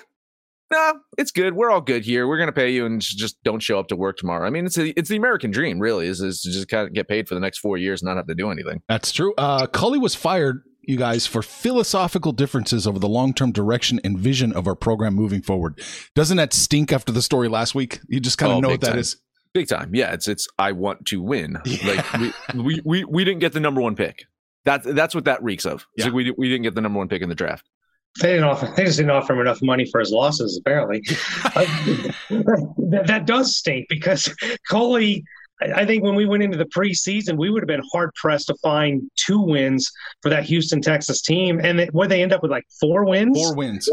no, 0.72 1.00
it's 1.18 1.32
good. 1.32 1.56
We're 1.56 1.72
all 1.72 1.82
good 1.82 2.06
here. 2.06 2.28
We're 2.28 2.38
going 2.38 2.48
to 2.48 2.54
pay 2.54 2.72
you 2.72 2.86
and 2.86 3.02
just 3.02 3.42
don't 3.44 3.62
show 3.62 3.80
up 3.80 3.88
to 3.88 3.96
work 3.96 4.18
tomorrow. 4.18 4.46
I 4.46 4.50
mean, 4.50 4.66
it's 4.66 4.78
a, 4.78 4.98
it's 4.98 5.10
the 5.10 5.18
American 5.18 5.52
dream, 5.52 5.80
really, 5.80 6.08
is, 6.08 6.22
is 6.22 6.42
to 6.44 6.52
just 6.52 6.68
kind 6.68 6.88
of 6.88 6.94
get 6.94 7.08
paid 7.08 7.28
for 7.28 7.34
the 7.34 7.42
next 7.42 7.58
four 7.58 7.78
years 7.78 8.02
and 8.02 8.08
not 8.08 8.18
have 8.18 8.28
to 8.28 8.36
do 8.36 8.52
anything. 8.52 8.82
That's 8.88 9.12
true. 9.12 9.34
Uh, 9.38 9.66
Culley 9.66 9.98
was 9.98 10.14
fired 10.14 10.62
you 10.90 10.98
guys 10.98 11.28
for 11.28 11.42
philosophical 11.42 12.32
differences 12.32 12.88
over 12.88 12.98
the 12.98 13.08
long-term 13.08 13.52
direction 13.52 14.00
and 14.04 14.18
vision 14.18 14.52
of 14.52 14.68
our 14.68 14.76
program 14.76 15.14
moving 15.14 15.42
forward. 15.42 15.80
Doesn't 16.16 16.38
that 16.38 16.52
stink 16.52 16.92
after 16.92 17.12
the 17.12 17.22
story 17.22 17.48
last 17.48 17.76
week? 17.76 18.00
You 18.08 18.20
just 18.20 18.40
kind 18.40 18.52
of 18.52 18.58
oh, 18.58 18.62
know 18.62 18.70
what 18.70 18.82
that 18.82 18.92
time. 18.92 19.00
is. 19.00 19.18
Big 19.54 19.68
time. 19.68 19.94
Yeah, 19.94 20.14
it's 20.14 20.28
it's 20.28 20.48
I 20.58 20.72
want 20.74 21.06
to 21.08 21.22
win. 21.22 21.58
Yeah. 21.66 21.88
Like 21.88 22.14
we, 22.14 22.34
we 22.56 22.82
we 22.84 23.04
we 23.06 23.24
didn't 23.24 23.40
get 23.40 23.54
the 23.54 23.60
number 23.60 23.82
1 23.82 23.96
pick. 23.96 24.26
That's 24.66 24.86
that's 24.86 25.14
what 25.14 25.26
that 25.26 25.42
reeks 25.44 25.66
of. 25.66 25.86
Yeah. 25.96 26.06
Like 26.06 26.14
we 26.14 26.32
we 26.38 26.50
didn't 26.50 26.64
get 26.64 26.76
the 26.76 26.82
number 26.82 26.98
1 26.98 27.08
pick 27.08 27.22
in 27.22 27.30
the 27.30 27.36
draft. 27.36 27.66
They 28.22 28.34
didn't 28.34 28.46
offer. 28.46 28.74
They 28.76 28.86
just 28.86 28.98
didn't 28.98 29.12
offer 29.12 29.34
him 29.34 29.40
enough 29.40 29.62
money 29.62 29.86
for 29.90 30.00
his 30.00 30.12
losses. 30.12 30.58
Apparently, 30.58 31.04
uh, 31.46 31.52
that, 32.30 33.04
that 33.06 33.26
does 33.26 33.56
stink 33.56 33.88
because 33.88 34.34
Culley 34.68 35.24
I 35.62 35.86
think 35.86 36.04
when 36.04 36.16
we 36.16 36.26
went 36.26 36.42
into 36.42 36.58
the 36.58 36.66
preseason, 36.66 37.38
we 37.38 37.50
would 37.50 37.62
have 37.62 37.68
been 37.68 37.84
hard 37.92 38.14
pressed 38.16 38.48
to 38.48 38.56
find 38.56 39.10
two 39.16 39.42
wins 39.42 39.92
for 40.22 40.30
that 40.30 40.44
Houston, 40.46 40.82
Texas 40.82 41.22
team, 41.22 41.60
and 41.62 41.90
where 41.92 42.08
they 42.08 42.24
end 42.24 42.32
up 42.32 42.42
with 42.42 42.52
like 42.52 42.66
four 42.80 43.06
wins. 43.06 43.38
Four 43.38 43.56
wins. 43.56 43.90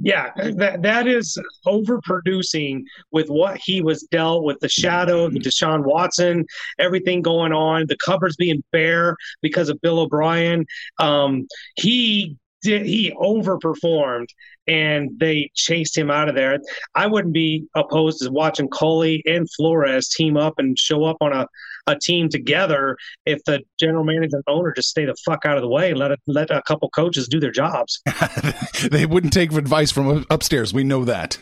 Yeah, 0.00 0.30
that 0.54 0.82
that 0.82 1.06
is 1.06 1.36
overproducing 1.66 2.84
with 3.10 3.28
what 3.28 3.58
he 3.58 3.82
was 3.82 4.02
dealt 4.04 4.44
with 4.44 4.58
the 4.60 4.68
shadow, 4.68 5.28
the 5.28 5.40
Deshaun 5.40 5.84
Watson, 5.84 6.46
everything 6.78 7.20
going 7.20 7.52
on, 7.52 7.86
the 7.86 7.98
cupboards 7.98 8.36
being 8.36 8.64
bare 8.72 9.16
because 9.42 9.68
of 9.68 9.80
Bill 9.82 10.00
O'Brien. 10.00 10.64
Um, 10.98 11.46
he 11.76 12.36
did 12.62 12.86
he 12.86 13.12
overperformed 13.12 14.28
and 14.66 15.10
they 15.18 15.50
chased 15.54 15.96
him 15.96 16.10
out 16.10 16.28
of 16.28 16.34
there. 16.34 16.58
I 16.94 17.06
wouldn't 17.06 17.34
be 17.34 17.66
opposed 17.74 18.22
to 18.22 18.30
watching 18.30 18.68
Culley 18.68 19.22
and 19.26 19.48
Flores 19.56 20.08
team 20.08 20.36
up 20.36 20.54
and 20.58 20.78
show 20.78 21.04
up 21.04 21.16
on 21.20 21.32
a, 21.32 21.46
a 21.86 21.98
team 21.98 22.28
together 22.28 22.96
if 23.26 23.42
the 23.44 23.60
general 23.78 24.04
manager 24.04 24.36
and 24.36 24.44
owner 24.46 24.72
just 24.72 24.90
stay 24.90 25.04
the 25.04 25.16
fuck 25.24 25.44
out 25.44 25.56
of 25.56 25.62
the 25.62 25.68
way 25.68 25.90
and 25.90 25.98
let 25.98 26.12
a, 26.12 26.16
let 26.26 26.50
a 26.50 26.62
couple 26.62 26.88
coaches 26.90 27.26
do 27.26 27.40
their 27.40 27.50
jobs. 27.50 28.00
they 28.90 29.06
wouldn't 29.06 29.32
take 29.32 29.52
advice 29.52 29.90
from 29.90 30.24
upstairs. 30.30 30.72
We 30.72 30.84
know 30.84 31.04
that. 31.04 31.38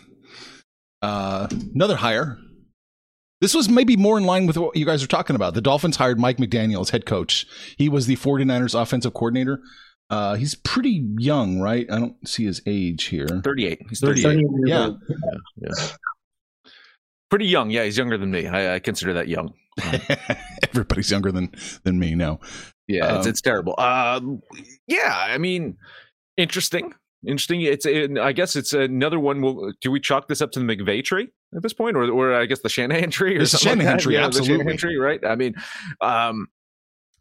Uh, 1.02 1.48
another 1.74 1.96
hire. 1.96 2.38
This 3.40 3.54
was 3.54 3.68
maybe 3.68 3.96
more 3.96 4.18
in 4.18 4.24
line 4.24 4.46
with 4.46 4.56
what 4.56 4.74
you 4.74 4.84
guys 4.84 5.02
are 5.02 5.08
talking 5.08 5.36
about. 5.36 5.54
The 5.54 5.60
Dolphins 5.60 5.96
hired 5.96 6.18
Mike 6.18 6.38
McDaniel 6.38 6.80
as 6.80 6.90
head 6.90 7.06
coach. 7.06 7.46
He 7.76 7.88
was 7.88 8.06
the 8.06 8.16
49ers 8.16 8.80
offensive 8.80 9.14
coordinator. 9.14 9.60
Uh, 10.10 10.34
he's 10.36 10.54
pretty 10.54 11.04
young, 11.18 11.60
right? 11.60 11.86
I 11.90 11.98
don't 11.98 12.28
see 12.28 12.44
his 12.44 12.62
age 12.66 13.04
here. 13.04 13.26
38. 13.26 13.82
He's 13.88 14.00
38. 14.00 14.22
38. 14.22 14.46
Yeah. 14.66 14.90
yeah. 15.08 15.16
yeah. 15.56 15.88
Pretty 17.30 17.46
young. 17.46 17.70
Yeah, 17.70 17.84
he's 17.84 17.98
younger 17.98 18.16
than 18.16 18.30
me. 18.30 18.46
I, 18.46 18.76
I 18.76 18.78
consider 18.78 19.12
that 19.14 19.28
young. 19.28 19.52
Everybody's 20.68 21.10
younger 21.10 21.30
than 21.30 21.52
than 21.84 21.98
me 21.98 22.14
now. 22.14 22.40
Yeah, 22.86 23.06
um, 23.06 23.18
it's, 23.18 23.26
it's 23.26 23.40
terrible. 23.42 23.74
Um, 23.78 24.40
yeah, 24.86 25.14
I 25.14 25.36
mean, 25.36 25.76
interesting. 26.36 26.94
Interesting. 27.26 27.60
It's 27.62 27.84
I 27.84 28.32
guess 28.32 28.56
it's 28.56 28.72
another 28.72 29.20
one. 29.20 29.42
Will 29.42 29.72
do 29.80 29.90
we 29.90 30.00
chalk 30.00 30.28
this 30.28 30.40
up 30.40 30.52
to 30.52 30.60
the 30.60 30.64
McVay 30.64 31.04
tree 31.04 31.28
at 31.54 31.62
this 31.62 31.72
point, 31.72 31.96
or 31.96 32.04
or 32.10 32.34
I 32.34 32.46
guess 32.46 32.60
the 32.60 32.68
Shanahan 32.68 33.10
tree, 33.10 33.36
or 33.36 33.40
the 33.40 33.46
Shanahan 33.46 33.94
like 33.94 34.02
tree? 34.02 34.14
Yeah, 34.14 34.24
absolutely, 34.24 34.54
the 34.54 34.58
Shanahan 34.60 34.76
tree, 34.78 34.96
right? 34.96 35.20
I 35.24 35.34
mean, 35.34 35.54
um, 36.00 36.46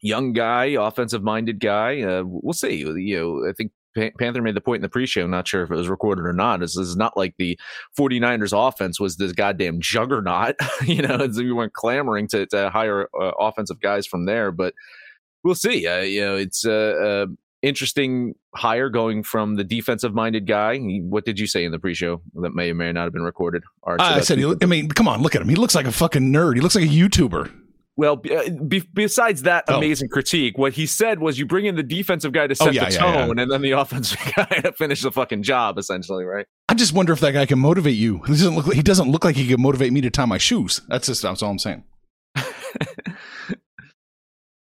young 0.01 0.34
guy, 0.34 0.66
offensive 0.66 1.24
minded 1.24 1.60
guy. 1.60 2.01
Uh, 2.01 2.24
we'll 2.25 2.54
see. 2.54 2.75
You 2.75 3.18
know, 3.18 3.50
I 3.50 3.54
think 3.54 3.72
Panther 4.18 4.42
made 4.42 4.56
the 4.56 4.62
point 4.62 4.77
in 4.77 4.82
the 4.84 4.89
pre-show. 4.89 5.25
Not 5.27 5.48
sure 5.48 5.63
if 5.63 5.72
it 5.72 5.75
was 5.75 5.89
recorded 5.89 6.25
or 6.25 6.34
not. 6.34 6.60
This 6.60 6.77
is 6.77 6.96
not 6.96 7.18
like 7.18 7.36
the 7.38 7.60
49ers 7.98 8.68
offense 8.68 9.00
was 9.00 9.18
this 9.18 9.32
goddamn 9.32 9.80
juggernaut. 9.80 10.56
you 10.86 11.01
know, 11.01 11.27
we 11.36 11.51
weren't 11.51 11.74
clamoring 11.74 12.27
to, 12.30 12.46
to 12.48 12.70
hire 12.70 13.10
uh, 13.20 13.32
offensive 13.39 13.80
guys 13.80 14.06
from 14.06 14.25
there, 14.25 14.51
but 14.51 14.74
we'll 15.44 15.56
see. 15.56 15.88
Uh, 15.88 16.01
you 16.01 16.22
know, 16.22 16.36
it's 16.36 16.66
a, 16.66 16.74
uh, 16.74 17.06
uh, 17.06 17.25
interesting 17.63 18.36
hire 18.56 18.89
going 18.89 19.24
from 19.24 19.56
the 19.56 19.63
defensive 19.63 20.13
minded 20.13 20.46
guy. 20.46 20.77
What 20.77 21.25
did 21.25 21.39
you 21.39 21.48
say 21.48 21.66
in 21.66 21.72
the 21.72 21.80
pre-show 21.80 22.22
that 22.36 22.54
may 22.54 22.70
or 22.70 22.75
may 22.75 22.92
not 22.92 23.06
have 23.06 23.13
been 23.13 23.24
recorded? 23.24 23.63
Art, 23.84 24.00
so 24.00 24.06
I 24.06 24.20
said, 24.22 24.38
he, 24.38 24.54
I 24.62 24.66
mean, 24.68 24.89
come 24.89 25.08
on, 25.08 25.22
look 25.22 25.36
at 25.36 25.42
him. 25.42 25.50
He 25.50 25.56
looks 25.56 25.74
like 25.74 25.88
a 25.88 25.92
fucking 25.92 26.32
nerd. 26.32 26.56
He 26.56 26.62
looks 26.62 26.75
like 26.75 26.86
a 26.86 26.88
YouTuber. 26.88 27.51
Well, 27.98 28.22
uh, 28.32 28.50
be, 28.51 28.88
besides 28.94 29.42
that 29.42 29.66
oh. 29.68 29.77
amazing 29.77 30.10
critique, 30.10 30.56
what 30.58 30.74
he 30.74 30.86
said 30.86 31.20
was 31.20 31.39
you 31.39 31.48
bring 31.48 31.66
in 31.66 31.75
the 31.75 31.84
defensive 31.84 32.32
guy 32.32 32.46
to 32.46 32.54
oh, 32.54 32.66
set 32.66 32.68
oh, 32.68 32.72
yeah, 32.72 32.89
the 32.89 32.96
tone, 32.96 33.13
yeah, 33.13 33.25
yeah. 33.25 33.42
and 33.42 33.51
then 33.51 33.62
the 33.62 33.72
offensive 33.80 34.20
guy 34.36 34.46
to 34.46 34.72
finish 34.74 35.01
the 35.01 35.12
fucking 35.12 35.42
job, 35.42 35.80
essentially, 35.80 36.24
right? 36.24 36.46
I 36.70 36.75
just 36.75 36.94
wonder 36.94 37.12
if 37.12 37.20
that 37.22 37.32
guy 37.32 37.48
can 37.48 37.58
motivate 37.58 37.96
you. 37.96 38.20
He 38.20 38.34
doesn't 38.34 38.56
look. 38.56 38.68
Like, 38.68 38.75
he 38.75 38.84
doesn't 38.84 39.10
look 39.10 39.25
like 39.25 39.36
he 39.36 39.48
can 39.48 39.60
motivate 39.60 39.92
me 39.92 40.01
to 40.01 40.12
tie 40.12 40.25
my 40.25 40.38
shoes. 40.38 40.82
That's 40.88 41.08
just 41.08 41.24
that's 41.24 41.42
all 41.42 41.50
I'm 41.50 41.58
saying. 41.58 41.84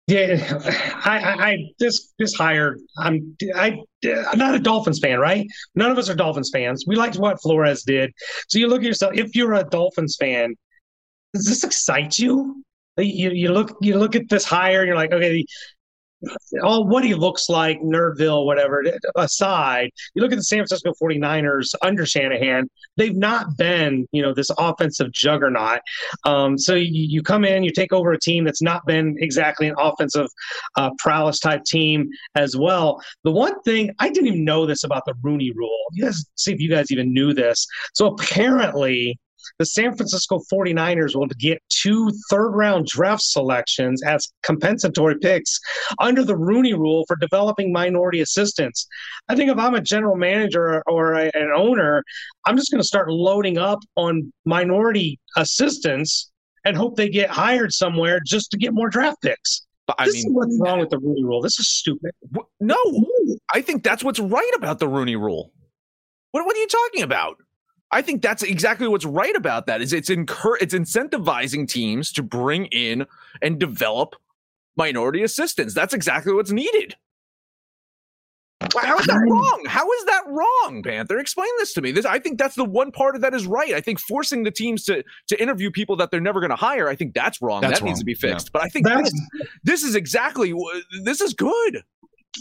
yeah, 0.07 0.59
I, 1.05 1.19
I, 1.19 1.47
I 1.47 1.57
just 1.79 2.13
just 2.19 2.37
hired. 2.37 2.81
I'm 2.97 3.37
I 3.55 3.79
I'm 4.05 4.37
not 4.37 4.53
a 4.53 4.59
Dolphins 4.59 4.99
fan, 4.99 5.17
right? 5.19 5.47
None 5.75 5.91
of 5.91 5.97
us 5.97 6.09
are 6.09 6.15
Dolphins 6.15 6.49
fans. 6.51 6.83
We 6.85 6.97
liked 6.97 7.15
what 7.15 7.41
Flores 7.41 7.83
did. 7.83 8.11
So 8.49 8.59
you 8.59 8.67
look 8.67 8.81
at 8.81 8.87
yourself. 8.87 9.13
If 9.15 9.33
you're 9.33 9.53
a 9.53 9.63
Dolphins 9.63 10.17
fan, 10.19 10.55
does 11.33 11.45
this 11.45 11.63
excite 11.63 12.19
you? 12.19 12.63
You, 12.97 13.31
you 13.31 13.51
look 13.51 13.75
you 13.81 13.97
look 13.97 14.15
at 14.15 14.29
this 14.29 14.45
hire 14.45 14.81
and 14.81 14.87
you're 14.87 14.95
like, 14.95 15.11
okay, 15.11 15.45
all 16.63 16.87
what 16.87 17.03
he 17.03 17.13
looks 17.13 17.49
like, 17.49 17.81
Nerdville, 17.81 18.45
whatever, 18.45 18.83
aside, 19.15 19.89
you 20.13 20.21
look 20.21 20.31
at 20.31 20.37
the 20.37 20.43
San 20.43 20.59
Francisco 20.59 20.93
49ers 21.01 21.73
under 21.81 22.05
Shanahan, 22.05 22.69
they've 22.97 23.15
not 23.15 23.57
been, 23.57 24.07
you 24.11 24.21
know, 24.21 24.33
this 24.33 24.49
offensive 24.57 25.11
juggernaut. 25.11 25.81
Um, 26.25 26.57
so 26.57 26.75
you, 26.75 26.87
you, 26.91 27.23
come 27.23 27.43
in, 27.43 27.63
you 27.63 27.71
take 27.71 27.93
over 27.93 28.11
a 28.11 28.19
team 28.19 28.43
that's 28.43 28.61
not 28.61 28.85
been 28.85 29.15
exactly 29.19 29.67
an 29.67 29.75
offensive 29.77 30.27
uh, 30.77 30.91
prowess 30.99 31.39
type 31.39 31.63
team 31.65 32.09
as 32.35 32.55
well. 32.55 33.01
The 33.23 33.31
one 33.31 33.61
thing, 33.61 33.91
I 33.99 34.09
didn't 34.09 34.27
even 34.27 34.45
know 34.45 34.65
this 34.65 34.83
about 34.83 35.03
the 35.05 35.15
Rooney 35.21 35.51
rule. 35.55 35.77
You 35.93 36.05
guys 36.05 36.25
see 36.35 36.53
if 36.53 36.59
you 36.59 36.69
guys 36.69 36.91
even 36.91 37.13
knew 37.13 37.33
this. 37.33 37.65
So 37.93 38.07
apparently, 38.07 39.19
the 39.59 39.65
San 39.65 39.95
Francisco 39.95 40.41
49ers 40.51 41.15
will 41.15 41.27
get 41.39 41.61
two 41.69 42.11
third 42.29 42.51
round 42.51 42.87
draft 42.87 43.23
selections 43.23 44.03
as 44.03 44.31
compensatory 44.43 45.17
picks 45.19 45.59
under 45.99 46.23
the 46.23 46.37
Rooney 46.37 46.73
rule 46.73 47.05
for 47.07 47.15
developing 47.15 47.71
minority 47.71 48.21
assistants. 48.21 48.87
I 49.29 49.35
think 49.35 49.51
if 49.51 49.57
I'm 49.57 49.75
a 49.75 49.81
general 49.81 50.15
manager 50.15 50.83
or 50.87 51.13
a, 51.13 51.31
an 51.33 51.51
owner, 51.55 52.03
I'm 52.45 52.57
just 52.57 52.71
going 52.71 52.81
to 52.81 52.87
start 52.87 53.09
loading 53.09 53.57
up 53.57 53.79
on 53.95 54.31
minority 54.45 55.19
assistants 55.37 56.31
and 56.65 56.77
hope 56.77 56.95
they 56.95 57.09
get 57.09 57.29
hired 57.29 57.73
somewhere 57.73 58.19
just 58.25 58.51
to 58.51 58.57
get 58.57 58.73
more 58.73 58.89
draft 58.89 59.21
picks. 59.21 59.65
But, 59.85 59.97
I 59.99 60.05
this 60.05 60.15
mean, 60.15 60.27
is 60.27 60.33
what's 60.33 60.59
wrong 60.61 60.79
with 60.79 60.89
the 60.89 60.97
Rooney 60.97 61.23
Rule. 61.23 61.41
This 61.41 61.59
is 61.59 61.67
stupid. 61.69 62.11
No, 62.61 62.77
I 63.53 63.61
think 63.61 63.83
that's 63.83 64.03
what's 64.03 64.19
right 64.19 64.51
about 64.55 64.79
the 64.79 64.87
Rooney 64.87 65.17
Rule. 65.17 65.51
What, 66.31 66.45
what 66.45 66.55
are 66.55 66.59
you 66.59 66.67
talking 66.67 67.03
about? 67.03 67.37
I 67.93 68.01
think 68.01 68.21
that's 68.21 68.41
exactly 68.43 68.87
what's 68.87 69.05
right 69.05 69.35
about 69.35 69.67
that. 69.67 69.81
Is 69.81 69.93
it's 69.93 70.09
incur 70.09 70.57
it's 70.57 70.73
incentivizing 70.73 71.67
teams 71.67 72.11
to 72.13 72.23
bring 72.23 72.65
in 72.67 73.05
and 73.41 73.59
develop 73.59 74.15
minority 74.75 75.23
assistants. 75.23 75.73
That's 75.73 75.93
exactly 75.93 76.33
what's 76.33 76.51
needed. 76.51 76.95
How 78.75 78.97
is 78.97 79.05
that 79.07 79.17
mm. 79.17 79.29
wrong? 79.29 79.63
How 79.67 79.91
is 79.91 80.05
that 80.05 80.23
wrong, 80.27 80.81
Panther? 80.83 81.19
Explain 81.19 81.49
this 81.59 81.73
to 81.73 81.81
me. 81.81 81.91
This, 81.91 82.05
I 82.05 82.17
think 82.17 82.39
that's 82.39 82.55
the 82.55 82.65
one 82.65 82.91
part 82.91 83.15
of 83.15 83.21
that 83.21 83.33
is 83.33 83.45
right. 83.45 83.73
I 83.73 83.81
think 83.81 83.99
forcing 83.99 84.43
the 84.43 84.51
teams 84.51 84.83
to 84.85 85.03
to 85.27 85.41
interview 85.41 85.69
people 85.69 85.95
that 85.97 86.11
they're 86.11 86.21
never 86.21 86.39
going 86.39 86.49
to 86.49 86.55
hire, 86.55 86.87
I 86.87 86.95
think 86.95 87.13
that's 87.13 87.41
wrong. 87.41 87.61
That's 87.61 87.79
that 87.79 87.81
wrong. 87.81 87.89
needs 87.89 87.99
to 87.99 88.05
be 88.05 88.13
fixed. 88.13 88.47
Yeah. 88.47 88.51
But 88.53 88.63
I 88.63 88.69
think 88.69 88.87
this, 88.87 89.13
this, 89.63 89.83
is 89.83 89.95
exactly 89.95 90.53
this 91.03 91.21
is 91.21 91.33
good. 91.33 91.83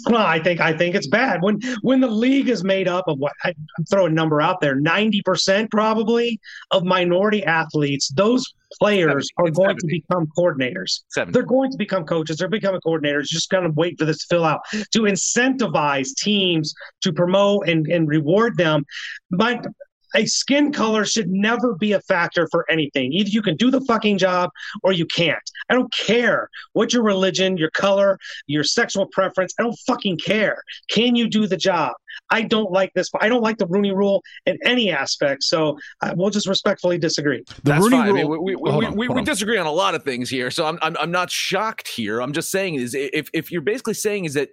Well, 0.06 0.26
I 0.26 0.38
think 0.38 0.60
I 0.60 0.76
think 0.76 0.94
it's 0.94 1.06
bad 1.06 1.42
when 1.42 1.60
when 1.82 2.00
the 2.00 2.08
league 2.08 2.48
is 2.48 2.64
made 2.64 2.88
up 2.88 3.08
of 3.08 3.18
what 3.18 3.32
I, 3.44 3.54
I'm 3.78 3.84
throwing 3.84 4.12
a 4.12 4.14
number 4.14 4.40
out 4.40 4.60
there, 4.60 4.74
ninety 4.74 5.22
percent 5.22 5.70
probably 5.70 6.40
of 6.70 6.84
minority 6.84 7.44
athletes. 7.44 8.08
Those 8.08 8.44
players 8.80 9.28
are 9.36 9.50
going 9.50 9.78
70. 9.78 9.80
to 9.80 9.86
become 9.86 10.26
coordinators. 10.36 11.02
Seven. 11.08 11.32
They're 11.32 11.42
going 11.42 11.70
to 11.70 11.76
become 11.76 12.04
coaches. 12.04 12.38
They're 12.38 12.48
becoming 12.48 12.80
coordinators. 12.80 13.24
Just 13.24 13.50
kind 13.50 13.66
of 13.66 13.76
wait 13.76 13.98
for 13.98 14.06
this 14.06 14.18
to 14.18 14.26
fill 14.28 14.44
out 14.44 14.60
to 14.70 15.02
incentivize 15.02 16.14
teams 16.16 16.74
to 17.02 17.12
promote 17.12 17.68
and, 17.68 17.86
and 17.86 18.08
reward 18.08 18.56
them. 18.56 18.84
But 19.30 19.66
a 20.14 20.26
skin 20.26 20.72
color 20.72 21.04
should 21.04 21.30
never 21.30 21.74
be 21.74 21.92
a 21.92 22.00
factor 22.00 22.48
for 22.50 22.70
anything. 22.70 23.12
Either 23.12 23.30
you 23.30 23.42
can 23.42 23.56
do 23.56 23.70
the 23.70 23.80
fucking 23.82 24.18
job 24.18 24.50
or 24.82 24.92
you 24.92 25.06
can't. 25.06 25.42
I 25.68 25.74
don't 25.74 25.92
care 25.92 26.48
what 26.72 26.92
your 26.92 27.02
religion, 27.02 27.56
your 27.56 27.70
color, 27.70 28.18
your 28.46 28.64
sexual 28.64 29.06
preference. 29.06 29.54
I 29.58 29.62
don't 29.62 29.78
fucking 29.86 30.18
care. 30.18 30.62
Can 30.88 31.16
you 31.16 31.28
do 31.28 31.46
the 31.46 31.56
job? 31.56 31.92
I 32.30 32.42
don't 32.42 32.70
like 32.70 32.92
this. 32.94 33.08
I 33.20 33.28
don't 33.28 33.42
like 33.42 33.58
the 33.58 33.66
Rooney 33.66 33.92
Rule 33.92 34.22
in 34.46 34.58
any 34.64 34.90
aspect. 34.90 35.44
So 35.44 35.78
uh, 36.02 36.14
we'll 36.16 36.30
just 36.30 36.46
respectfully 36.46 36.98
disagree. 36.98 37.42
The 37.62 37.72
That's 37.72 37.84
Rooney 37.84 37.96
fine. 37.96 38.08
I 38.08 38.12
mean, 38.12 38.26
Rule- 38.26 38.44
we, 38.44 38.56
we, 38.56 38.62
we, 38.62 38.86
on, 38.86 38.96
we, 38.96 39.08
we 39.08 39.18
on. 39.20 39.24
disagree 39.24 39.58
on 39.58 39.66
a 39.66 39.72
lot 39.72 39.94
of 39.94 40.02
things 40.02 40.28
here, 40.28 40.50
so 40.50 40.66
I'm, 40.66 40.78
I'm 40.82 40.96
I'm 40.98 41.10
not 41.10 41.30
shocked 41.30 41.88
here. 41.88 42.20
I'm 42.20 42.32
just 42.32 42.50
saying 42.50 42.74
is 42.74 42.94
if 42.94 43.28
if 43.32 43.50
you're 43.50 43.62
basically 43.62 43.94
saying 43.94 44.24
is 44.26 44.34
that 44.34 44.50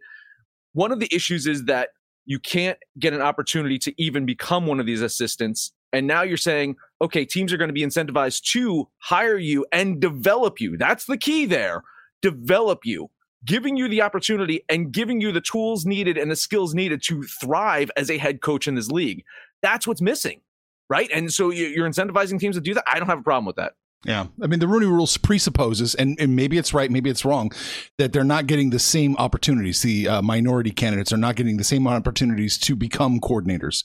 one 0.74 0.92
of 0.92 1.00
the 1.00 1.14
issues 1.14 1.48
is 1.48 1.66
that 1.66 1.90
you 2.30 2.40
can't 2.40 2.80
get 3.00 3.14
an 3.14 3.22
opportunity 3.22 3.80
to 3.80 4.02
even 4.02 4.26
become 4.26 4.68
one 4.68 4.80
of 4.80 4.88
these 4.88 5.02
assistants, 5.02 5.74
and 5.94 6.08
now 6.08 6.24
you're 6.24 6.38
saying 6.38 6.78
okay, 7.02 7.26
teams 7.26 7.54
are 7.54 7.58
going 7.58 7.70
to 7.70 7.74
be 7.74 7.84
incentivized 7.84 8.44
to 8.44 8.88
hire 9.00 9.38
you 9.38 9.66
and 9.74 10.02
develop 10.02 10.62
you. 10.62 10.78
That's 10.78 11.06
the 11.06 11.18
key 11.18 11.46
there. 11.46 11.84
Develop 12.22 12.86
you. 12.86 13.10
Giving 13.46 13.78
you 13.78 13.90
the 13.90 14.02
opportunity 14.04 14.66
and 14.70 14.92
giving 14.94 15.22
you 15.22 15.32
the 15.34 15.42
tools 15.42 15.86
needed 15.86 16.18
and 16.18 16.32
the 16.32 16.38
skills 16.38 16.76
needed 16.76 17.04
to 17.04 17.24
thrive 17.24 17.92
as 17.98 18.12
a 18.12 18.18
head 18.18 18.42
coach 18.42 18.68
in 18.68 18.76
this 18.76 18.92
league. 18.92 19.24
That's 19.62 19.88
what's 19.88 20.02
missing 20.02 20.42
right? 20.90 21.10
And 21.14 21.32
so 21.32 21.52
you- 21.52 21.68
you're 21.68 21.90
incentivizing 21.90 22.40
teams 22.40 22.56
to 22.56 22.62
do 22.62 22.74
that. 22.74 22.84
I 22.88 23.00
don't 23.00 23.10
have 23.10 23.20
a 23.20 23.24
problem 23.24 23.46
with 23.46 23.58
that. 23.58 23.76
Yeah, 24.06 24.28
I 24.42 24.48
mean 24.48 24.60
the 24.60 24.68
Rooney 24.68 24.86
Rules 24.86 25.18
presupposes, 25.18 25.94
and, 25.94 26.18
and 26.22 26.34
maybe 26.34 26.58
it's 26.58 26.74
right, 26.74 26.90
maybe 26.90 27.10
it's 27.10 27.26
wrong, 27.26 27.52
that 27.98 28.14
they're 28.14 28.24
not 28.24 28.48
getting 28.48 28.70
the 28.70 28.80
same 28.80 29.18
opportunities. 29.18 29.82
The 29.82 30.08
uh, 30.08 30.22
minority 30.22 30.72
candidates 30.72 31.12
are 31.12 31.18
not 31.18 31.36
getting 31.36 31.58
the 31.58 31.66
same 31.66 31.86
opportunities 31.86 32.58
to 32.60 32.78
become 32.78 33.20
coordinators. 33.20 33.84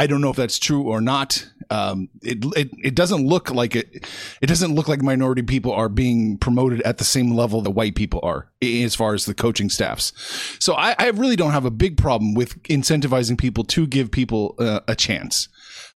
I 0.00 0.08
don't 0.08 0.20
know 0.20 0.30
if 0.30 0.36
that's 0.36 0.58
true 0.58 0.82
or 0.90 1.00
not. 1.00 1.48
Um, 1.70 2.08
it, 2.22 2.44
it 2.56 2.70
it 2.82 2.94
doesn't 2.96 3.24
look 3.24 3.52
like 3.52 3.76
it. 3.76 4.04
It 4.40 4.46
doesn't 4.46 4.74
look 4.74 4.88
like 4.88 5.00
minority 5.00 5.42
people 5.42 5.70
are 5.70 5.88
being 5.88 6.38
promoted 6.38 6.82
at 6.82 6.98
the 6.98 7.04
same 7.04 7.32
level 7.32 7.60
that 7.62 7.70
white 7.70 7.94
people 7.94 8.18
are 8.24 8.50
as 8.60 8.96
far 8.96 9.14
as 9.14 9.26
the 9.26 9.34
coaching 9.34 9.70
staffs. 9.70 10.12
So 10.58 10.74
I, 10.74 10.96
I 10.98 11.10
really 11.10 11.36
don't 11.36 11.52
have 11.52 11.66
a 11.66 11.70
big 11.70 11.96
problem 11.96 12.34
with 12.34 12.60
incentivizing 12.64 13.38
people 13.38 13.62
to 13.64 13.86
give 13.86 14.10
people 14.10 14.56
uh, 14.58 14.80
a 14.88 14.96
chance. 14.96 15.48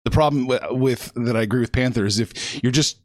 The 0.05 0.11
problem 0.13 0.47
with, 0.47 0.63
with 0.71 1.13
that 1.17 1.37
I 1.37 1.43
agree 1.43 1.59
with 1.59 1.73
Panther 1.73 2.07
is 2.07 2.21
if 2.21 2.63
you're 2.63 2.71
just 2.71 3.01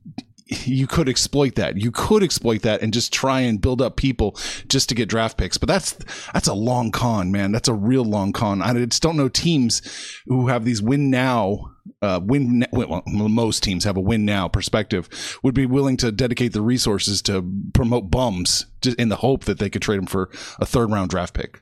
you 0.65 0.85
could 0.85 1.07
exploit 1.07 1.55
that. 1.55 1.77
You 1.77 1.91
could 1.91 2.23
exploit 2.23 2.61
that 2.63 2.81
and 2.81 2.93
just 2.93 3.13
try 3.13 3.39
and 3.41 3.61
build 3.61 3.81
up 3.81 3.95
people 3.95 4.37
just 4.67 4.89
to 4.89 4.95
get 4.95 5.07
draft 5.09 5.37
picks. 5.37 5.57
But 5.57 5.67
that's 5.69 5.93
that's 6.33 6.47
a 6.47 6.53
long 6.53 6.91
con, 6.91 7.31
man. 7.31 7.51
That's 7.51 7.67
a 7.69 7.73
real 7.73 8.03
long 8.03 8.33
con. 8.33 8.61
I 8.61 8.73
just 8.85 9.01
don't 9.01 9.15
know 9.17 9.29
teams 9.29 9.81
who 10.27 10.47
have 10.47 10.65
these 10.65 10.81
win 10.81 11.09
now, 11.09 11.71
uh, 12.01 12.19
win. 12.21 12.65
Well, 12.71 13.01
most 13.07 13.63
teams 13.63 13.83
have 13.85 13.95
a 13.97 14.01
win 14.01 14.25
now 14.25 14.47
perspective. 14.47 15.07
Would 15.43 15.53
be 15.55 15.65
willing 15.65 15.95
to 15.97 16.11
dedicate 16.11 16.53
the 16.53 16.61
resources 16.61 17.21
to 17.23 17.49
promote 17.73 18.11
bums 18.11 18.65
just 18.81 18.99
in 18.99 19.09
the 19.09 19.17
hope 19.17 19.45
that 19.45 19.57
they 19.59 19.69
could 19.69 19.81
trade 19.81 19.99
them 19.99 20.05
for 20.07 20.29
a 20.59 20.65
third 20.65 20.91
round 20.91 21.09
draft 21.11 21.33
pick. 21.33 21.61